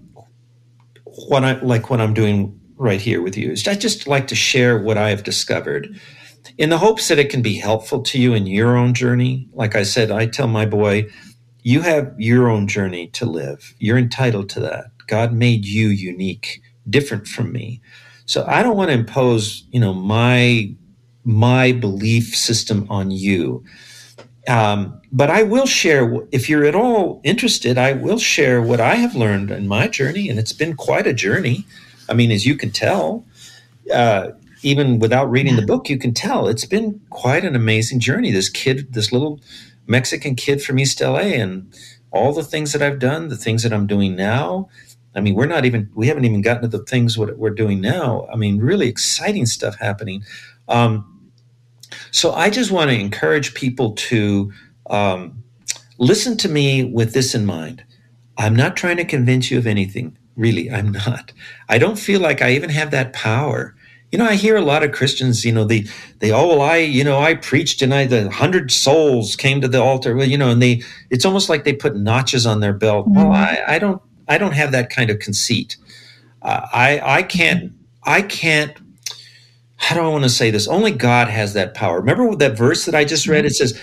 [1.06, 3.52] what I like what I'm doing right here with you.
[3.52, 6.00] I just like to share what I have discovered
[6.58, 9.48] in the hopes that it can be helpful to you in your own journey.
[9.54, 11.08] Like I said, I tell my boy,
[11.62, 13.74] you have your own journey to live.
[13.80, 14.86] You're entitled to that.
[15.08, 17.82] God made you unique, different from me.
[18.26, 20.76] So I don't want to impose, you know, my
[21.26, 23.64] my belief system on you.
[24.48, 28.96] Um, but I will share, if you're at all interested, I will share what I
[28.96, 31.66] have learned in my journey, and it's been quite a journey.
[32.10, 33.26] I mean, as you can tell,
[33.94, 34.32] uh,
[34.62, 38.32] even without reading the book, you can tell it's been quite an amazing journey.
[38.32, 39.40] This kid, this little
[39.88, 41.74] Mexican kid from East LA, and
[42.12, 44.70] all the things that I've done, the things that I'm doing now.
[45.16, 47.82] I mean, we're not even, we haven't even gotten to the things what we're doing
[47.82, 48.28] now.
[48.34, 50.24] I mean, really exciting stuff happening.
[50.68, 51.13] Um,
[52.14, 54.54] so I just want to encourage people to
[54.90, 55.44] um,
[55.98, 57.84] listen to me with this in mind.
[58.38, 60.16] I'm not trying to convince you of anything.
[60.36, 61.32] Really, I'm not.
[61.70, 63.76] I don't feel like I even have that power.
[64.12, 65.86] You know, I hear a lot of Christians, you know, they,
[66.20, 69.68] they, oh, well, I, you know, I preached and I, the hundred souls came to
[69.68, 72.74] the altar, well, you know, and they, it's almost like they put notches on their
[72.74, 73.08] belt.
[73.08, 73.16] Mm-hmm.
[73.16, 75.78] Well, I, I don't, I don't have that kind of conceit.
[76.44, 78.78] Uh, I, I can't, I can't
[79.76, 80.68] how do I want to say this?
[80.68, 82.00] Only God has that power.
[82.00, 83.46] Remember that verse that I just read?
[83.46, 83.80] It says,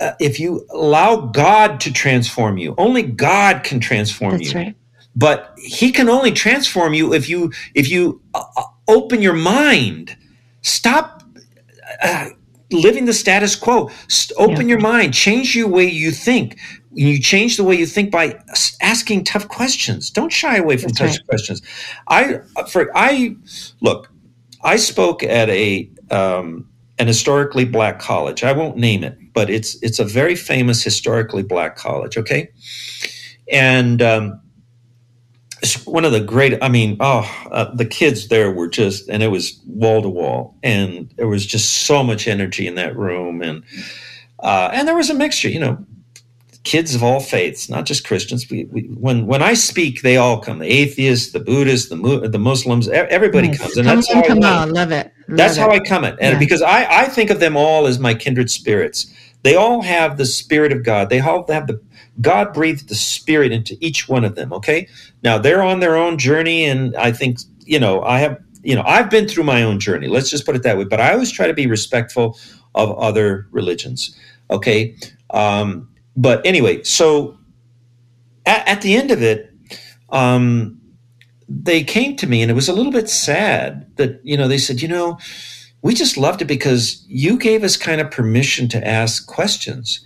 [0.00, 4.58] uh, if you allow God to transform you, only God can transform That's you.
[4.58, 4.76] Right.
[5.16, 10.16] But He can only transform you if you if you uh, uh open your mind.
[10.62, 11.22] Stop
[12.02, 12.30] uh,
[12.70, 13.90] living the status quo.
[14.36, 14.74] Open yeah.
[14.74, 15.14] your mind.
[15.14, 16.58] Change your way you think.
[16.92, 18.40] You change the way you think by
[18.80, 20.10] asking tough questions.
[20.10, 21.26] Don't shy away from That's tough right.
[21.28, 21.62] questions.
[22.08, 23.36] I for I
[23.80, 24.10] look.
[24.62, 28.44] I spoke at a um, an historically black college.
[28.44, 32.16] I won't name it, but it's it's a very famous historically black college.
[32.16, 32.50] Okay,
[33.50, 34.40] and um,
[35.62, 36.62] it's one of the great.
[36.62, 40.56] I mean, oh, uh, the kids there were just, and it was wall to wall,
[40.62, 43.62] and there was just so much energy in that room, and
[44.40, 45.48] uh, and there was a mixture.
[45.48, 45.86] You know,
[46.70, 48.48] kids of all faiths, not just Christians.
[48.48, 51.96] We, we, when when I speak, they all come: the atheists, the Buddhists, the
[52.30, 52.88] the Muslims.
[52.88, 53.58] Everybody nice.
[53.58, 55.12] comes, and come that's on, how come I on, love it.
[55.26, 55.60] Love that's it.
[55.60, 56.38] how I come it, and yeah.
[56.38, 59.12] because I I think of them all as my kindred spirits.
[59.42, 61.10] They all have the spirit of God.
[61.10, 61.80] They all have the
[62.20, 64.52] God breathed the spirit into each one of them.
[64.52, 64.86] Okay,
[65.24, 68.84] now they're on their own journey, and I think you know I have you know
[68.86, 70.06] I've been through my own journey.
[70.06, 70.84] Let's just put it that way.
[70.84, 72.38] But I always try to be respectful
[72.76, 74.16] of other religions.
[74.50, 74.94] Okay.
[75.30, 75.89] Um,
[76.20, 77.38] but anyway, so
[78.44, 79.50] at, at the end of it,
[80.10, 80.78] um,
[81.48, 84.58] they came to me and it was a little bit sad that, you know, they
[84.58, 85.18] said, you know,
[85.80, 90.00] we just loved it because you gave us kind of permission to ask questions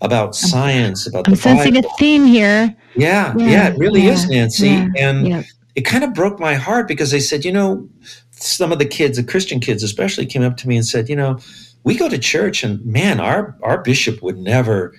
[0.00, 1.90] about science, about I'm the sensing Bible.
[1.90, 2.74] a theme here.
[2.96, 4.68] Yeah, yeah, yeah it really yeah, is, Nancy.
[4.68, 7.86] Yeah, and it kind of broke my heart because they said, you know,
[8.30, 11.14] some of the kids, the Christian kids especially, came up to me and said, you
[11.14, 11.38] know,
[11.84, 14.94] we go to church and man, our our bishop would never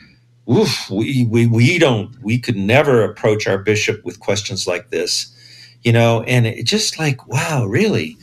[0.49, 5.33] oof, we, we, we don't, we could never approach our bishop with questions like this,
[5.83, 8.17] you know, and it just like, wow, really?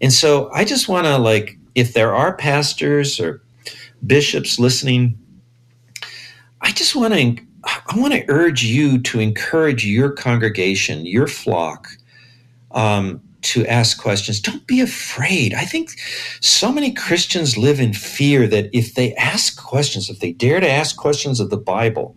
[0.00, 3.42] And so I just want to like if there are pastors or
[4.06, 5.18] bishops listening,
[6.60, 11.88] I just want to I want to urge you to encourage your congregation, your flock,
[12.70, 14.40] um, to ask questions.
[14.40, 15.54] Don't be afraid.
[15.54, 15.90] I think
[16.40, 20.68] so many Christians live in fear that if they ask questions, if they dare to
[20.68, 22.16] ask questions of the Bible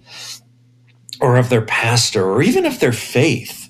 [1.20, 3.70] or of their pastor or even of their faith,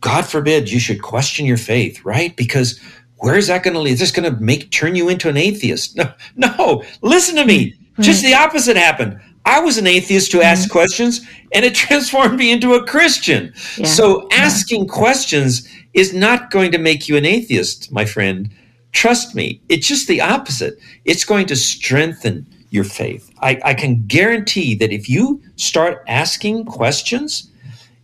[0.00, 2.36] God forbid you should question your faith, right?
[2.36, 2.78] Because
[3.16, 3.92] where is that going to lead?
[3.92, 5.98] Is this going to make turn you into an atheist?
[6.36, 6.84] No, no.
[7.02, 7.74] Listen to me.
[7.96, 8.04] Right.
[8.04, 9.18] Just the opposite happened.
[9.46, 10.72] I was an atheist who asked mm-hmm.
[10.72, 11.20] questions
[11.52, 13.54] and it transformed me into a Christian.
[13.78, 13.86] Yeah.
[13.86, 14.92] So asking yeah.
[14.92, 18.50] questions is not going to make you an atheist, my friend.
[18.92, 20.78] Trust me, it's just the opposite.
[21.04, 23.32] It's going to strengthen your faith.
[23.40, 27.50] I, I can guarantee that if you start asking questions,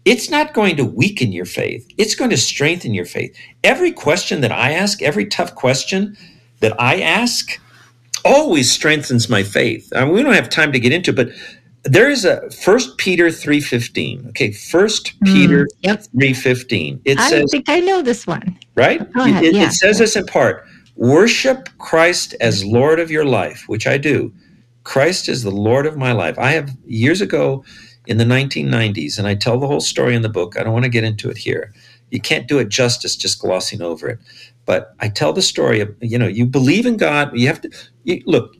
[0.05, 1.88] it's not going to weaken your faith.
[1.99, 3.36] It's going to strengthen your faith.
[3.62, 6.16] Every question that I ask, every tough question
[6.61, 7.61] that I ask,
[8.24, 9.92] always strengthens my faith.
[9.94, 11.28] I mean, we don't have time to get into, it, but
[11.84, 14.26] there is a First Peter three fifteen.
[14.28, 16.04] Okay, First hmm, Peter mm, yep.
[16.18, 17.00] three fifteen.
[17.04, 18.58] It I says, think I know this one.
[18.74, 19.00] Right?
[19.00, 19.64] It, it, yeah.
[19.64, 20.64] it says this in part:
[20.96, 24.32] worship Christ as Lord of your life, which I do.
[24.84, 26.38] Christ is the Lord of my life.
[26.38, 27.64] I have years ago
[28.06, 30.58] in the 1990s, and I tell the whole story in the book.
[30.58, 31.72] I don't want to get into it here.
[32.10, 34.18] You can't do it justice just glossing over it.
[34.64, 37.36] But I tell the story of, you know, you believe in God.
[37.36, 37.70] You have to
[38.04, 38.54] you, look,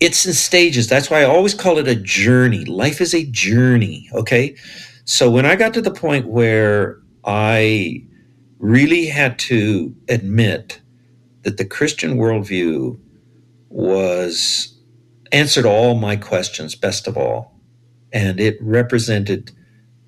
[0.00, 0.88] it's in stages.
[0.88, 2.64] That's why I always call it a journey.
[2.64, 4.08] Life is a journey.
[4.14, 4.56] Okay.
[5.04, 8.04] So when I got to the point where I
[8.58, 10.80] really had to admit
[11.42, 12.98] that the Christian worldview
[13.68, 14.76] was
[15.32, 17.60] answered all my questions best of all,
[18.12, 19.52] and it represented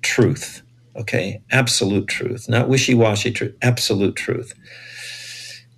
[0.01, 0.61] truth.
[0.95, 4.53] Okay, absolute truth, not wishy washy truth, absolute truth.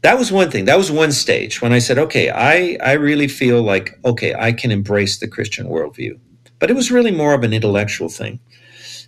[0.01, 0.65] That was one thing.
[0.65, 4.51] That was one stage when I said, okay, I, I really feel like, okay, I
[4.51, 6.19] can embrace the Christian worldview.
[6.59, 8.39] But it was really more of an intellectual thing.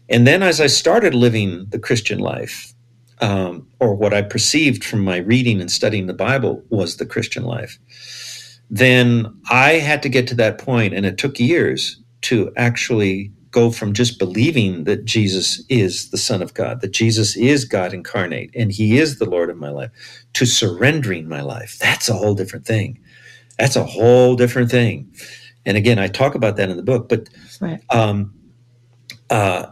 [0.09, 2.73] And then as I started living the Christian life,
[3.21, 7.43] um, or what I perceived from my reading and studying the Bible was the Christian
[7.43, 7.79] life,
[8.69, 13.71] then I had to get to that point, and it took years to actually go
[13.71, 18.51] from just believing that Jesus is the Son of God, that Jesus is God incarnate,
[18.53, 19.91] and He is the Lord of my life,
[20.33, 21.79] to surrendering my life.
[21.79, 22.99] That's a whole different thing.
[23.57, 25.09] That's a whole different thing.
[25.65, 27.29] And again, I talk about that in the book, but
[27.61, 27.81] right.
[27.89, 28.33] um,
[29.29, 29.67] uh,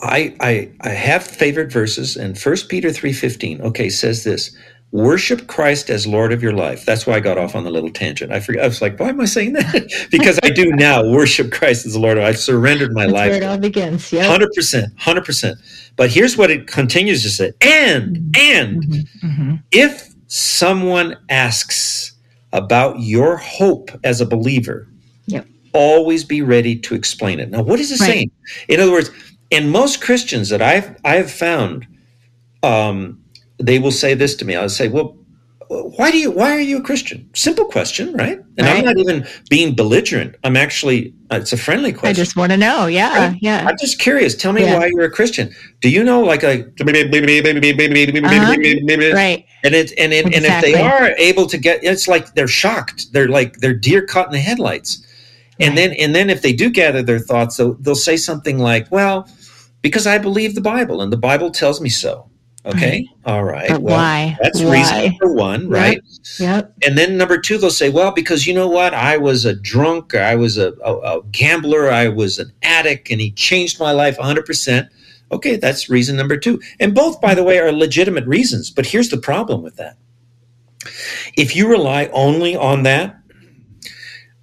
[0.00, 3.60] I, I I have favorite verses, and First Peter three fifteen.
[3.60, 4.56] Okay, says this:
[4.92, 6.84] worship Christ as Lord of your life.
[6.84, 8.30] That's why I got off on the little tangent.
[8.30, 8.62] I forgot.
[8.62, 10.06] I was like, why am I saying that?
[10.10, 12.18] because I do now worship Christ as the Lord.
[12.18, 13.30] I've surrendered my That's life.
[13.30, 14.12] Where it all begins.
[14.12, 14.24] Yeah.
[14.24, 14.92] Hundred percent.
[14.98, 15.58] Hundred percent.
[15.96, 18.30] But here's what it continues to say: and mm-hmm.
[18.36, 19.26] and mm-hmm.
[19.26, 19.54] mm-hmm.
[19.72, 22.12] if someone asks
[22.52, 24.88] about your hope as a believer,
[25.26, 25.46] yep.
[25.72, 27.50] always be ready to explain it.
[27.50, 28.06] Now, what is it right.
[28.06, 28.30] saying?
[28.68, 29.10] In other words,
[29.48, 31.86] in most Christians that I've I've found.
[32.64, 33.21] Um,
[33.66, 34.56] they will say this to me.
[34.56, 35.16] I'll say, well,
[35.72, 38.78] why do you why are you a christian simple question right and right.
[38.78, 42.52] i'm not even being belligerent i'm actually uh, it's a friendly question i just want
[42.52, 43.38] to know yeah right?
[43.40, 44.78] yeah i'm just curious tell me yeah.
[44.78, 45.50] why you're a christian
[45.80, 46.68] do you know like a uh-huh.
[49.14, 50.36] right and it and it, exactly.
[50.36, 54.04] and if they are able to get it's like they're shocked they're like they're deer
[54.04, 55.06] caught in the headlights
[55.58, 55.76] and right.
[55.76, 59.28] then and then if they do gather their thoughts they'll, they'll say something like well
[59.80, 62.28] because i believe the bible and the bible tells me so
[62.64, 63.08] Okay.
[63.24, 63.68] All right.
[63.68, 64.38] But well, why?
[64.40, 64.72] That's why?
[64.72, 66.00] reason number one, right?
[66.38, 66.40] Yep.
[66.40, 66.74] yep.
[66.86, 68.94] And then number two, they'll say, well, because you know what?
[68.94, 73.20] I was a drunk, I was a, a, a gambler, I was an addict, and
[73.20, 74.88] he changed my life 100%.
[75.32, 76.60] Okay, that's reason number two.
[76.78, 78.70] And both, by the way, are legitimate reasons.
[78.70, 79.96] But here's the problem with that
[81.36, 83.18] if you rely only on that,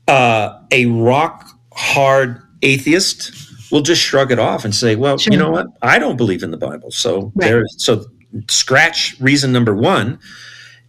[0.08, 3.34] uh, a rock hard atheist
[3.72, 5.32] we'll just shrug it off and say, well, sure.
[5.32, 5.68] you know what?
[5.82, 6.92] I don't believe in the Bible.
[6.92, 7.48] So right.
[7.48, 8.06] there, so
[8.50, 10.20] scratch reason number one.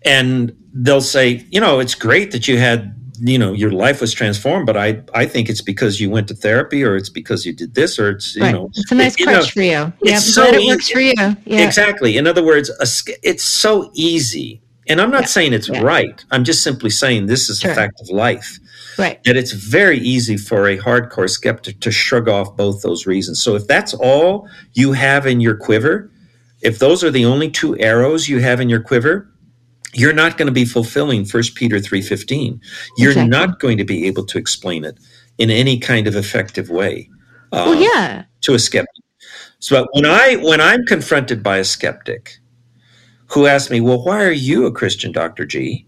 [0.03, 4.15] And they'll say, you know, it's great that you had, you know, your life was
[4.15, 7.53] transformed, but I, I think it's because you went to therapy or it's because you
[7.53, 8.53] did this or it's, you right.
[8.53, 9.93] know, it's a nice it, crutch for you.
[10.03, 10.19] Yeah.
[10.19, 11.13] So it works for you.
[11.19, 11.67] Yeah.
[11.67, 12.17] Exactly.
[12.17, 12.87] In other words, a,
[13.23, 14.63] it's so easy.
[14.89, 15.27] And I'm not yeah.
[15.27, 15.83] saying it's yeah.
[15.83, 16.25] right.
[16.31, 17.73] I'm just simply saying this is sure.
[17.73, 18.59] a fact of life
[19.01, 19.23] Right.
[19.25, 23.41] That it's very easy for a hardcore skeptic to shrug off both those reasons.
[23.41, 26.11] So if that's all you have in your quiver,
[26.63, 29.31] if those are the only two arrows you have in your quiver,
[29.93, 32.61] you're not going to be fulfilling 1 Peter 3:15.
[32.97, 33.29] You're exactly.
[33.29, 34.99] not going to be able to explain it
[35.39, 37.09] in any kind of effective way.
[37.53, 38.25] Uh, well, yeah.
[38.43, 39.05] To a skeptic.
[39.59, 42.39] So when I when I'm confronted by a skeptic
[43.27, 45.45] who asks me, "Well, why are you a Christian, Dr.
[45.45, 45.87] G?"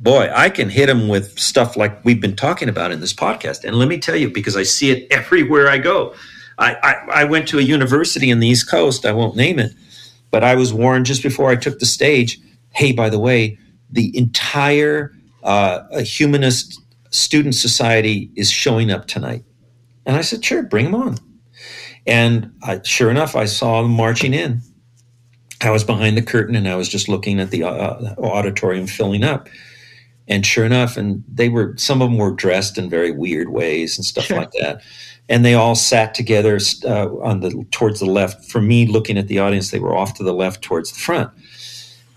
[0.00, 3.64] Boy, I can hit them with stuff like we've been talking about in this podcast.
[3.64, 6.14] And let me tell you, because I see it everywhere I go.
[6.58, 9.72] I, I, I went to a university in the East Coast, I won't name it,
[10.30, 12.38] but I was warned just before I took the stage
[12.72, 13.58] hey, by the way,
[13.90, 16.80] the entire uh, humanist
[17.10, 19.44] student society is showing up tonight.
[20.06, 21.18] And I said, sure, bring them on.
[22.06, 24.62] And I, sure enough, I saw them marching in.
[25.60, 29.24] I was behind the curtain and I was just looking at the uh, auditorium filling
[29.24, 29.48] up.
[30.30, 33.98] And sure enough, and they were, some of them were dressed in very weird ways
[33.98, 34.38] and stuff sure.
[34.38, 34.80] like that.
[35.28, 38.44] And they all sat together uh, on the towards the left.
[38.44, 41.30] For me, looking at the audience, they were off to the left towards the front.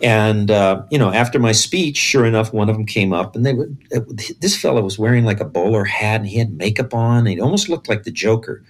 [0.01, 3.45] And uh, you know, after my speech, sure enough, one of them came up, and
[3.45, 3.77] they would.
[4.41, 7.19] This fellow was wearing like a bowler hat, and he had makeup on.
[7.19, 8.63] And he almost looked like the Joker.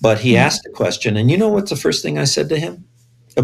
[0.00, 0.38] But he mm-hmm.
[0.38, 2.85] asked a question, and you know what's the first thing I said to him?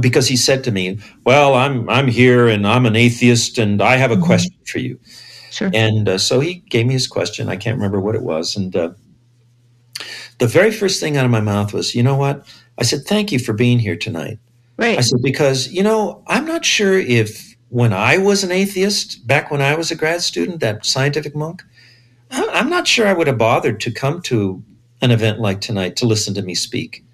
[0.01, 3.97] Because he said to me, "Well, I'm I'm here, and I'm an atheist, and I
[3.97, 4.25] have a mm-hmm.
[4.25, 4.99] question for you."
[5.51, 5.71] Sure.
[5.75, 7.49] And uh, so he gave me his question.
[7.49, 8.93] I can't remember what it was, and uh,
[10.39, 12.47] the very first thing out of my mouth was, "You know what?"
[12.79, 14.39] I said, "Thank you for being here tonight."
[14.77, 14.99] Right.
[14.99, 19.51] I said, because, you know, I'm not sure if when I was an atheist, back
[19.51, 21.63] when I was a grad student, that scientific monk,
[22.31, 24.63] I'm not sure I would have bothered to come to
[25.01, 27.05] an event like tonight to listen to me speak.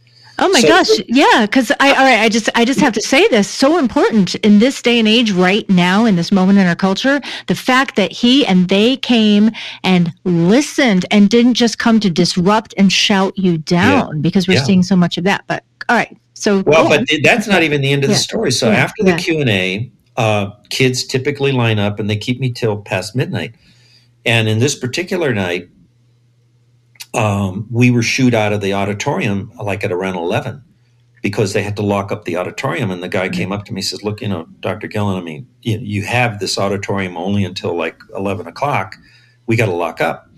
[0.41, 3.01] Oh my so, gosh, yeah, because I all right, I just I just have to
[3.01, 6.66] say this so important in this day and age right now in this moment in
[6.66, 9.51] our culture, the fact that he and they came
[9.82, 14.55] and listened and didn't just come to disrupt and shout you down yeah, because we're
[14.55, 14.64] yeah.
[14.64, 15.45] seeing so much of that.
[15.49, 18.16] But all right, so well, but that's not even the end of yeah.
[18.16, 18.53] the story.
[18.53, 19.16] So after the.
[19.16, 23.55] Q and A, uh, kids typically line up and they keep me till past midnight.
[24.24, 25.68] And in this particular night,
[27.14, 30.62] um, we were shooed out of the auditorium like at around eleven
[31.22, 32.90] because they had to lock up the auditorium.
[32.90, 34.86] And the guy came up to me and says, "Look, you know, Dr.
[34.86, 38.96] Guillen, I mean, you, you have this auditorium only until like eleven o'clock.
[39.46, 40.28] We got to lock up."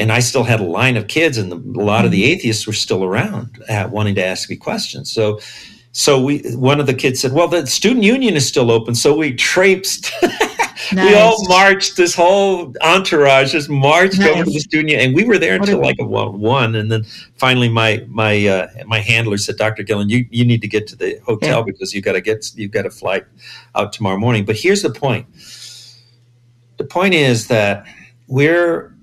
[0.00, 2.32] and I still had a line of kids, and the, a lot of the mm-hmm.
[2.32, 5.12] atheists were still around, uh, wanting to ask me questions.
[5.12, 5.40] So,
[5.92, 9.14] so we one of the kids said, "Well, the student union is still open," so
[9.14, 10.10] we traipsed.
[10.92, 11.06] nice.
[11.06, 11.96] We all marched.
[11.96, 14.28] This whole entourage just marched nice.
[14.28, 16.74] over to the studio, and we were there until like a, one.
[16.74, 17.04] And then
[17.36, 19.82] finally, my my uh, my handler said, "Dr.
[19.82, 21.64] Guillen, you you need to get to the hotel yeah.
[21.64, 23.24] because you got to get you've got a flight
[23.74, 25.26] out tomorrow morning." But here's the point.
[26.78, 27.86] The point is that
[28.26, 28.94] we're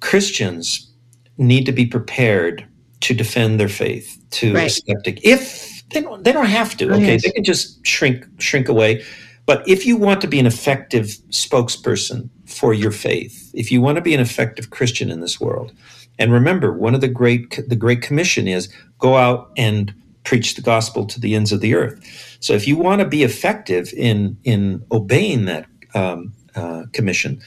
[0.00, 0.90] Christians
[1.38, 2.66] need to be prepared
[3.00, 4.66] to defend their faith to right.
[4.66, 6.88] a skeptic if they don't, they don't have to.
[6.88, 7.22] Oh, okay, yes.
[7.22, 9.04] they can just shrink shrink away.
[9.46, 13.96] But if you want to be an effective spokesperson for your faith, if you want
[13.96, 15.72] to be an effective Christian in this world,
[16.18, 19.92] and remember, one of the great the Great Commission is go out and
[20.24, 22.36] preach the gospel to the ends of the earth.
[22.40, 27.40] So if you want to be effective in in obeying that um, uh, commission,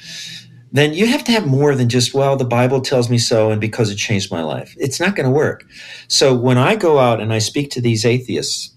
[0.72, 3.62] then you have to have more than just, well, the Bible tells me so and
[3.62, 4.76] because it changed my life.
[4.78, 5.64] It's not going to work.
[6.10, 8.75] So when I go out and I speak to these atheists,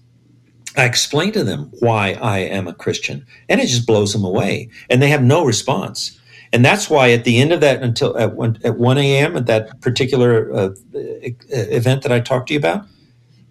[0.77, 4.69] I explain to them why I am a Christian, and it just blows them away.
[4.89, 6.19] And they have no response.
[6.51, 9.45] And that's why at the end of that, until at 1, at 1 a.m., at
[9.45, 12.85] that particular uh, event that I talked to you about,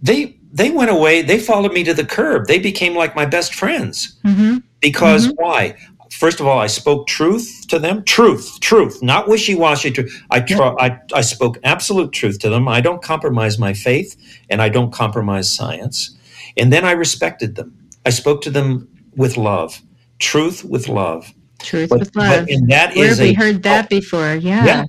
[0.03, 1.23] they they went away.
[1.23, 2.47] They followed me to the curb.
[2.47, 4.19] They became like my best friends.
[4.25, 4.59] Mm-hmm.
[4.81, 5.43] Because mm-hmm.
[5.43, 5.77] why?
[6.11, 8.03] first of all, I spoke truth to them.
[8.05, 10.25] Truth, truth, not wishy washy truth.
[10.31, 12.69] I, tr- I, I spoke absolute truth to them.
[12.69, 14.17] I don't compromise my faith
[14.51, 16.17] and I don't compromise science.
[16.59, 17.89] And then I respected them.
[18.05, 19.81] I spoke to them with love,
[20.19, 21.33] truth with love.
[21.61, 22.47] Truth but, with love.
[22.47, 24.35] But, and that Where is we a, heard that oh, before.
[24.35, 24.65] Yeah.
[24.65, 24.85] yeah.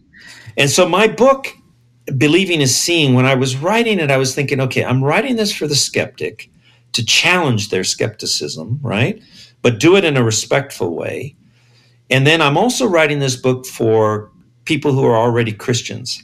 [0.58, 1.48] And so my book,
[2.18, 5.54] Believing is Seeing, when I was writing it, I was thinking, okay, I'm writing this
[5.54, 6.50] for the skeptic
[6.94, 9.22] to challenge their skepticism, right?
[9.62, 11.36] but do it in a respectful way.
[12.10, 14.32] And then I'm also writing this book for
[14.66, 16.24] people who are already Christians,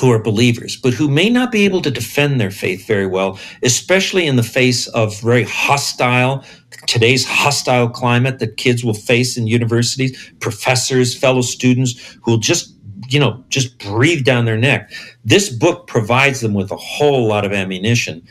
[0.00, 3.38] who are believers, but who may not be able to defend their faith very well,
[3.62, 6.44] especially in the face of very hostile,
[6.86, 12.74] today's hostile climate that kids will face in universities, professors, fellow students who will just
[13.08, 14.92] you know, just breathe down their neck.
[15.24, 18.22] This book provides them with a whole lot of ammunition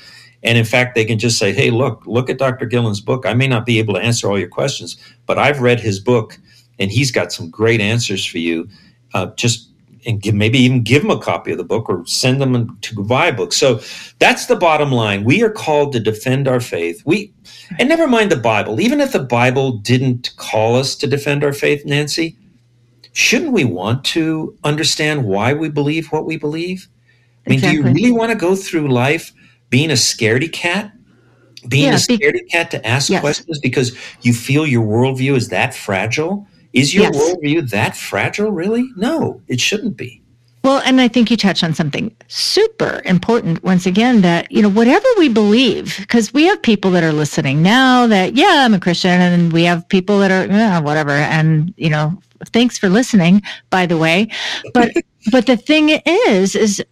[0.43, 2.65] and in fact, they can just say, hey, look, look at Dr.
[2.65, 3.25] Guillen's book.
[3.25, 6.39] I may not be able to answer all your questions, but I've read his book
[6.77, 8.69] and he's got some great answers for you.
[9.13, 9.68] Uh, just
[10.05, 13.03] and give, maybe even give them a copy of the book or send them to
[13.03, 13.53] buy a book.
[13.53, 13.81] So
[14.19, 15.23] that's the bottom line.
[15.23, 17.01] We are called to defend our faith.
[17.05, 17.33] We
[17.77, 18.79] and never mind the Bible.
[18.79, 22.37] Even if the Bible didn't call us to defend our faith, Nancy,
[23.13, 26.87] shouldn't we want to understand why we believe what we believe?
[27.45, 27.81] I mean, exactly.
[27.81, 29.33] do you really want to go through life
[29.69, 30.91] being a scaredy cat,
[31.67, 33.21] being yeah, a scaredy be- cat to ask yes.
[33.21, 37.15] questions because you feel your worldview is that fragile Is your Yes.
[37.15, 38.89] worldview that fragile, really?
[38.95, 40.21] No, it shouldn't be.
[40.63, 44.69] Well, and I think you touched on something super important once again that, you know,
[44.69, 48.79] whatever we believe, because we have people that are listening now that, yeah, I'm a
[48.79, 51.11] Christian, and we have people that are, yeah, whatever.
[51.11, 54.27] And, you know, thanks for listening, by the way.
[54.73, 54.91] But,
[55.31, 56.83] but the thing is, is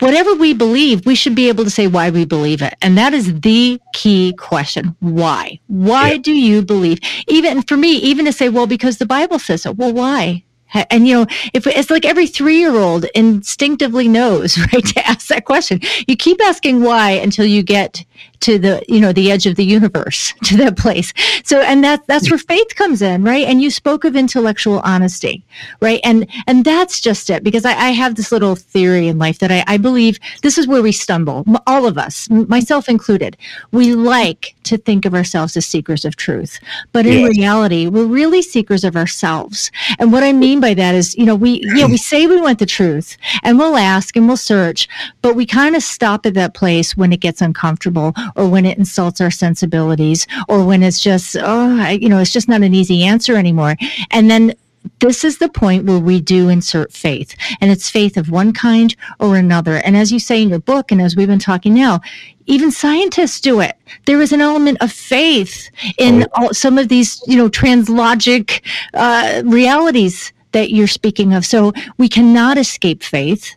[0.00, 2.74] whatever we believe, we should be able to say why we believe it.
[2.82, 4.96] And that is the key question.
[5.00, 5.60] Why?
[5.68, 6.18] Why Yeah.
[6.18, 6.98] do you believe?
[7.28, 9.72] Even for me, even to say, well, because the Bible says so.
[9.72, 10.42] Well, why?
[10.90, 15.28] And you know, if it's like every three year old instinctively knows, right, to ask
[15.28, 15.80] that question.
[16.08, 18.04] You keep asking why until you get
[18.40, 21.12] to the, you know, the edge of the universe, to that place.
[21.44, 23.46] So, and that, that's where faith comes in, right?
[23.46, 25.44] And you spoke of intellectual honesty,
[25.80, 26.00] right?
[26.04, 29.50] And, and that's just it because I, I have this little theory in life that
[29.50, 33.36] I, I believe this is where we stumble, all of us, myself included.
[33.72, 36.58] We like to think of ourselves as seekers of truth,
[36.92, 37.36] but in Yes.
[37.38, 39.70] reality, we're really seekers of ourselves.
[39.98, 42.58] And what I mean by that is, you know, we, know, we say we want
[42.58, 44.88] the truth and we'll ask and we'll search,
[45.22, 48.78] but we kind of stop at that place when it gets uncomfortable or when it
[48.78, 52.74] insults our sensibilities or when it's just, oh, I, you know, it's just not an
[52.74, 53.76] easy answer anymore.
[54.10, 54.54] And then
[55.00, 58.94] this is the point where we do insert faith and it's faith of one kind
[59.18, 59.76] or another.
[59.76, 62.00] And as you say in your book, and as we've been talking now,
[62.46, 63.76] even scientists do it.
[64.06, 66.26] There is an element of faith in Oh.
[66.34, 68.62] all, some of these, you know, translogic
[68.94, 71.44] uh, realities that you're speaking of.
[71.44, 73.54] So we cannot escape faith.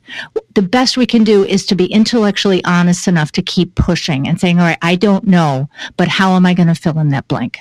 [0.56, 4.38] The best we can do is to be intellectually honest enough to keep pushing and
[4.38, 7.26] saying, all right, I don't know, but how am I going to fill in that
[7.30, 7.60] blank?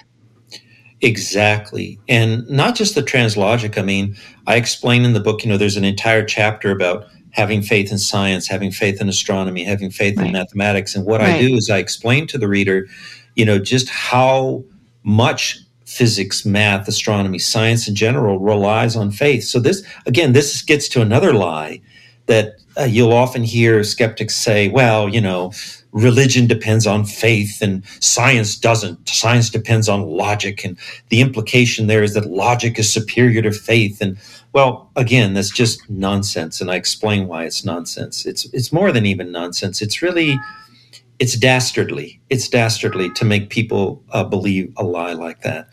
[1.02, 2.01] Exactly.
[2.09, 3.78] And not just the translogic.
[3.78, 4.16] I mean,
[4.48, 7.98] I explain in the book, you know, there's an entire chapter about having faith in
[7.98, 10.27] science, having faith in astronomy, having faith Right.
[10.27, 10.97] in mathematics.
[10.97, 12.89] And what I do is I explain to the reader,
[13.36, 14.65] you know, just how
[15.05, 19.43] much physics, math, astronomy, science in general relies on faith.
[19.43, 21.81] So this, again, this gets to another lie
[22.27, 25.51] that uh, you'll often hear skeptics say, well, you know,
[25.93, 29.09] religion depends on faith and science doesn't.
[29.09, 30.62] Science depends on logic.
[30.62, 30.78] And
[31.09, 34.02] the implication there is that logic is superior to faith.
[34.02, 34.19] And
[34.52, 36.60] well, again, that's just nonsense.
[36.60, 38.27] And I explain why it's nonsense.
[38.27, 39.81] It's, it's more than even nonsense.
[39.81, 40.39] It's really,
[41.19, 42.20] it's dastardly.
[42.28, 45.69] It's dastardly to make people uh, believe a lie like that.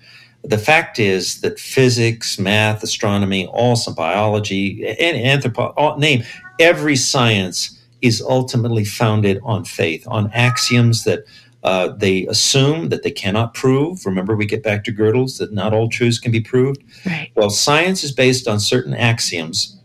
[0.46, 6.24] The fact is that physics, math, astronomy, all some biology, and anthropology, name
[6.60, 11.26] every science is ultimately founded on faith, on axioms that
[11.64, 14.06] uh, they assume that they cannot prove.
[14.06, 16.84] Remember, we get back to Gödel's that not all truths can be proved.
[17.06, 17.32] Right.
[17.36, 19.76] Well, science is based on certain axioms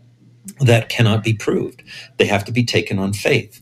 [0.59, 1.81] that cannot be proved.
[2.17, 3.59] They have to be taken on faith.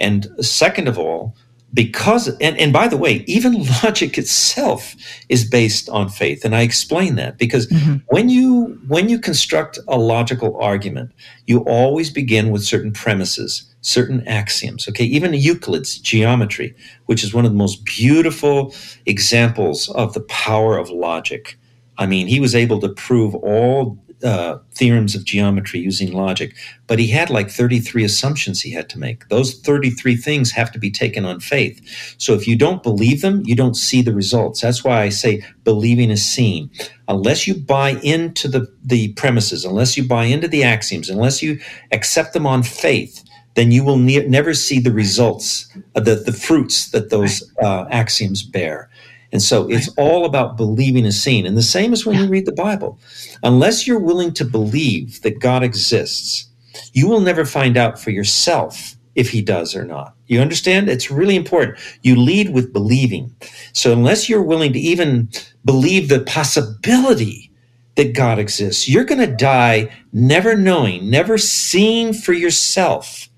[0.00, 1.36] And second of all,
[1.72, 4.94] because and, and by the way, even logic itself
[5.28, 6.44] is based on faith.
[6.44, 8.02] And I explain that because Mhm.
[8.08, 11.10] when you when you construct a logical argument,
[11.46, 14.88] you always begin with certain premises, certain axioms.
[14.88, 16.74] Okay, even Euclid's geometry,
[17.06, 18.74] which is one of the most beautiful
[19.06, 21.56] examples of the power of logic.
[21.98, 26.54] I mean, he was able to prove all uh, theorems of geometry using logic,
[26.86, 29.28] but he had like 33 assumptions he had to make.
[29.28, 31.80] Those 33 things have to be taken on faith.
[32.18, 34.60] So if you don't believe them, you don't see the results.
[34.60, 36.70] That's why I say believing is seen.
[37.08, 41.58] Unless you buy into the, the premises, unless you buy into the axioms, unless you
[41.92, 43.24] accept them on faith,
[43.54, 47.84] then you will ne- never see the results, uh, the, the fruits that those uh,
[47.90, 48.88] axioms bear.
[49.32, 51.46] And so it's all about believing is seen.
[51.46, 52.98] And the same as when you read the Bible.
[53.42, 56.48] Unless you're willing to believe that God exists,
[56.92, 60.14] you will never find out for yourself if he does or not.
[60.26, 60.88] You understand?
[60.88, 61.78] It's really important.
[62.02, 63.34] You lead with believing.
[63.72, 65.28] So unless you're willing to even
[65.64, 67.50] believe the possibility
[67.96, 73.28] that God exists, you're going to die never knowing, never seeing for yourself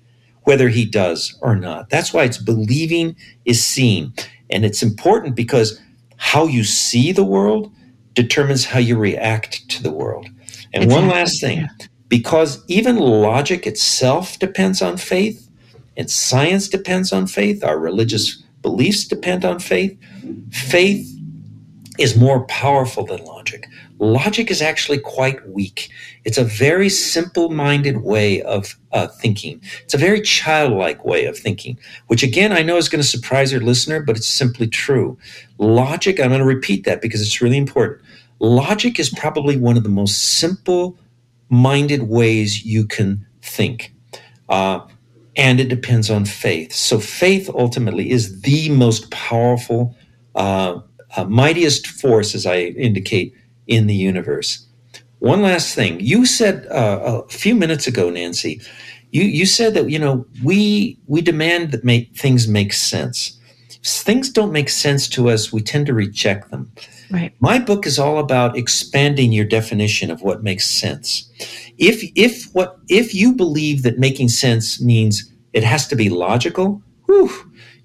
[0.43, 1.89] whether he does or not.
[1.89, 3.15] That's why it's believing
[3.45, 4.13] is seen.
[4.49, 5.81] And it's important because
[6.23, 7.69] how you see the world
[8.13, 10.29] determines how you react to the world.
[10.71, 11.67] And one last thing
[12.07, 15.49] because even logic itself depends on faith,
[15.97, 19.99] and science depends on faith, our religious beliefs depend on faith,
[20.49, 21.05] faith
[21.99, 23.67] is more powerful than logic.
[24.03, 25.89] Logic is actually quite weak.
[26.25, 29.61] It's a very simple minded way of uh, thinking.
[29.83, 33.53] It's a very childlike way of thinking, which again, I know is going to surprise
[33.53, 35.17] your listener, but it's simply true.
[35.57, 38.01] Logic, I'm going to repeat that because it's really important.
[38.39, 40.97] Logic is probably one of the most simple
[41.49, 43.93] minded ways you can think.
[44.49, 44.81] Uh,
[45.37, 46.73] and it depends on faith.
[46.73, 49.95] So, faith ultimately is the most powerful,
[50.35, 50.81] uh,
[51.15, 53.33] uh, mightiest force, as I indicate,
[53.67, 54.65] in the universe.
[55.23, 55.99] one last thing.
[56.01, 58.61] You said uh, a few minutes ago, Nancy,
[59.11, 63.39] you, you said that, you know, we, we demand that make, things make sense.
[63.69, 66.71] If things don't make sense to us, we tend to reject them.
[67.09, 67.33] Right.
[67.39, 71.29] My book is all about expanding your definition of what makes sense.
[71.77, 76.81] If if what if you believe that making sense means it has to be logical,
[77.05, 77.29] whew,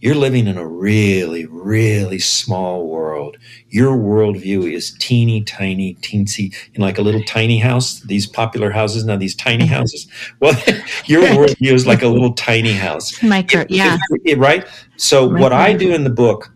[0.00, 3.36] you're living in a really, really small world.
[3.68, 8.00] Your worldview is teeny tiny, teensy, in like a little tiny house.
[8.00, 10.06] These popular houses now, these tiny houses.
[10.40, 10.52] Well,
[11.06, 13.20] your worldview is like a little tiny house.
[13.22, 13.98] Micro, yeah.
[14.36, 14.66] right?
[14.96, 15.40] So, Micro.
[15.40, 16.52] what I do in the book,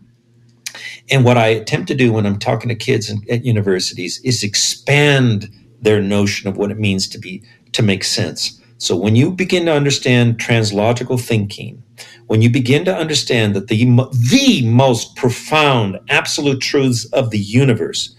[1.11, 4.41] and what I attempt to do when I'm talking to kids in, at universities, is
[4.43, 5.49] expand
[5.81, 7.43] their notion of what it means to be
[7.73, 8.61] to make sense.
[8.83, 11.81] So, when you begin to understand translogical thinking,
[12.27, 13.85] when you begin to understand that the,
[14.29, 18.13] the most profound absolute truths of the universe,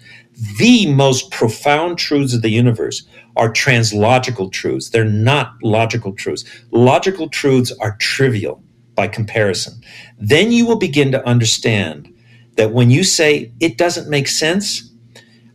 [0.56, 4.88] the most profound truths of the universe are translogical truths.
[4.88, 6.46] They're not logical truths.
[6.70, 8.64] Logical truths are trivial
[8.94, 9.74] by comparison.
[10.18, 12.08] Then you will begin to understand
[12.56, 14.90] that when you say it doesn't make sense,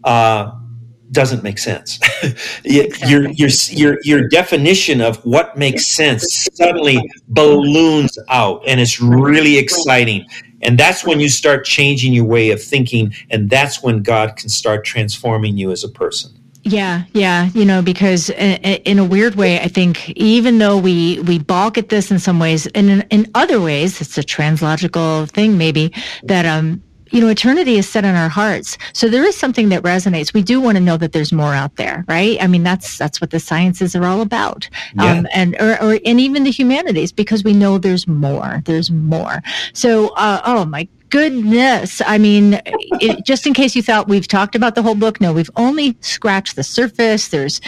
[0.03, 0.51] uh,
[1.11, 1.99] doesn't make sense.
[2.63, 9.57] your, your, your, your definition of what makes sense suddenly balloons out and it's really
[9.57, 10.25] exciting.
[10.61, 13.13] And that's when you start changing your way of thinking.
[13.29, 16.31] And that's when God can start transforming you as a person.
[16.63, 21.39] Yeah, yeah, you know, because in a weird way, I think even though we we
[21.39, 25.57] balk at this in some ways, and in, in other ways, it's a translogical thing,
[25.57, 28.77] maybe that um you know, eternity is set in our hearts.
[28.93, 30.33] So there is something that resonates.
[30.33, 32.37] We do want to know that there's more out there, right?
[32.41, 35.11] I mean, that's that's what the sciences are all about, yeah.
[35.11, 38.61] um, and or, or and even the humanities, because we know there's more.
[38.65, 39.41] There's more.
[39.73, 42.01] So, uh, oh my goodness.
[42.05, 45.33] I mean, it, just in case you thought we've talked about the whole book, no,
[45.33, 47.29] we've only scratched the surface.
[47.29, 47.61] There's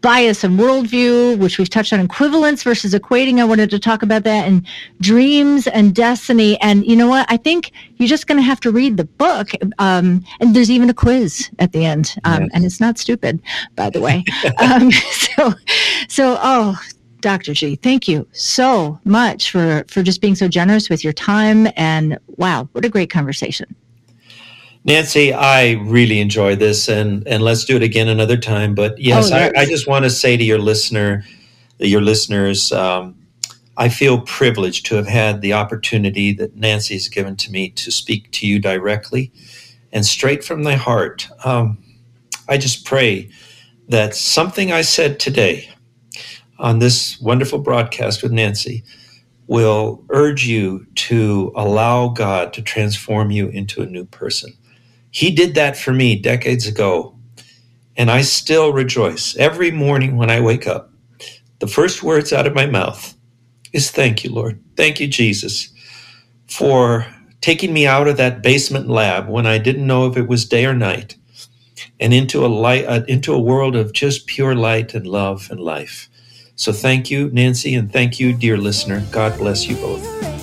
[0.00, 3.40] bias and worldview, which we've touched on equivalence versus equating.
[3.40, 4.66] I wanted to talk about that and
[5.00, 6.60] dreams and destiny.
[6.60, 7.26] And you know what?
[7.28, 9.50] I think you're just going to have to read the book.
[9.78, 12.14] Um, and there's even a quiz at the end.
[12.24, 12.50] Um, yes.
[12.54, 13.40] And it's not stupid,
[13.74, 14.24] by the way.
[14.58, 15.54] um, so,
[16.08, 16.78] so, oh,
[17.20, 17.54] Dr.
[17.54, 21.68] G, thank you so much for, for just being so generous with your time.
[21.76, 23.74] And wow, what a great conversation.
[24.86, 28.72] Nancy, I really enjoy this, and and let's do it again another time.
[28.72, 31.24] But yes, oh, I, I, just want to say to your listener,
[31.78, 33.16] your listeners, um,
[33.76, 37.90] I feel privileged to have had the opportunity that Nancy has given to me to
[37.90, 39.32] speak to you directly
[39.92, 41.28] and straight from my heart.
[41.44, 41.78] Um,
[42.48, 43.28] I just pray
[43.88, 45.68] that something I said today
[46.60, 48.84] on this wonderful broadcast with Nancy
[49.48, 54.52] will urge you to allow God to transform you into a new person.
[55.10, 57.16] He did that for me decades ago.
[57.96, 60.90] And I still rejoice every morning when I wake up.
[61.60, 63.16] The first words out of my mouth
[63.72, 64.62] is thank you, Lord.
[64.76, 65.70] Thank you, Jesus,
[66.46, 67.06] for
[67.40, 70.66] taking me out of that basement lab when I didn't know if it was day
[70.66, 71.16] or night
[72.00, 75.60] and into a light uh, into a world of just pure light and love and
[75.60, 76.08] life.
[76.56, 79.04] So thank you, Nancy, and thank you, dear listener.
[79.10, 80.35] God bless you both.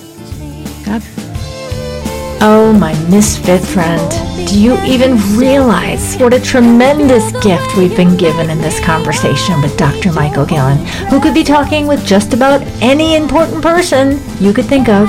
[2.66, 4.10] Oh, my misfit friend.
[4.48, 9.76] Do you even realize what a tremendous gift we've been given in this conversation with
[9.76, 10.14] Dr.
[10.14, 10.78] Michael Guillen,
[11.10, 15.08] who could be talking with just about any important person you could think of?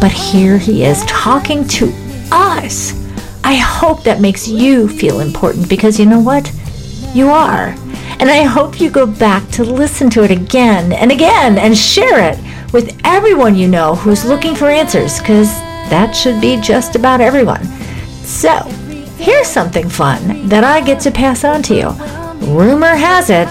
[0.00, 1.92] But here he is talking to
[2.30, 2.94] us.
[3.42, 6.48] I hope that makes you feel important because you know what?
[7.12, 7.74] You are.
[8.20, 12.20] And I hope you go back to listen to it again and again and share
[12.32, 12.38] it
[12.72, 15.52] with everyone you know who's looking for answers because
[15.90, 17.64] that should be just about everyone.
[18.24, 18.62] So,
[19.18, 21.88] here's something fun that I get to pass on to you.
[22.46, 23.50] Rumor has it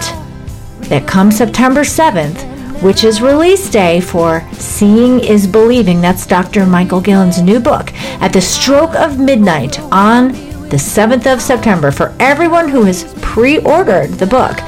[0.88, 2.42] that come September 7th,
[2.82, 6.64] which is release day for Seeing is Believing, that's Dr.
[6.64, 7.92] Michael Guillen's new book,
[8.22, 10.28] at the stroke of midnight on
[10.68, 14.58] the 7th of September, for everyone who has pre ordered the book,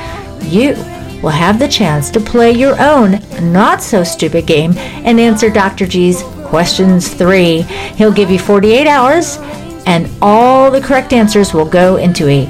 [0.42, 0.74] you
[1.22, 3.20] will have the chance to play your own
[3.52, 5.86] not so stupid game and answer Dr.
[5.86, 7.62] G's questions three.
[7.96, 9.38] He'll give you 48 hours
[9.86, 12.46] and all the correct answers will go into a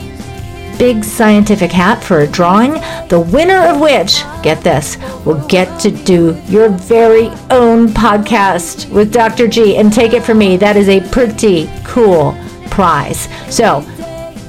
[0.78, 2.72] big scientific hat for a drawing,
[3.09, 4.97] the winner of which, get this,
[5.27, 9.47] will get to do your very own podcast with Dr.
[9.47, 9.77] G.
[9.77, 12.35] And take it from me, that is a pretty cool
[12.70, 13.28] prize.
[13.55, 13.85] So,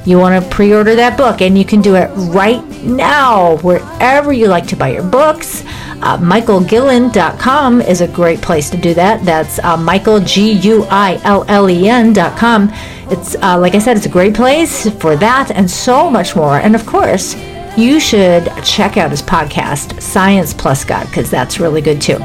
[0.06, 4.32] you want to pre order that book, and you can do it right now wherever
[4.32, 5.64] you like to buy your books.
[6.02, 9.24] Uh, MichaelGuillen.com is a great place to do that.
[9.24, 12.70] That's uh, Michael, G U I L L E N.com.
[13.10, 16.58] It's, uh, like I said, it's a great place for that and so much more.
[16.58, 17.36] And of course,
[17.78, 22.18] you should check out his podcast, Science Plus God, because that's really good too.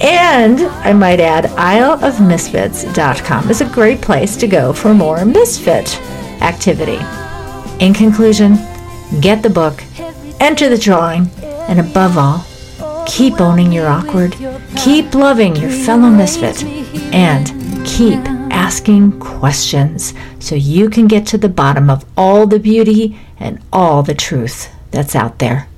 [0.00, 5.98] And I might add, isleofmisfits.com is a great place to go for more misfit
[6.42, 6.98] activity.
[7.82, 8.56] In conclusion,
[9.20, 9.82] get the book,
[10.40, 11.30] enter the drawing,
[11.68, 12.44] and above all,
[13.06, 14.36] keep owning your awkward,
[14.76, 16.62] keep loving your fellow misfit,
[17.14, 17.46] and
[17.86, 18.18] keep
[18.50, 24.02] asking questions so you can get to the bottom of all the beauty and all
[24.02, 25.68] the truth that's out there.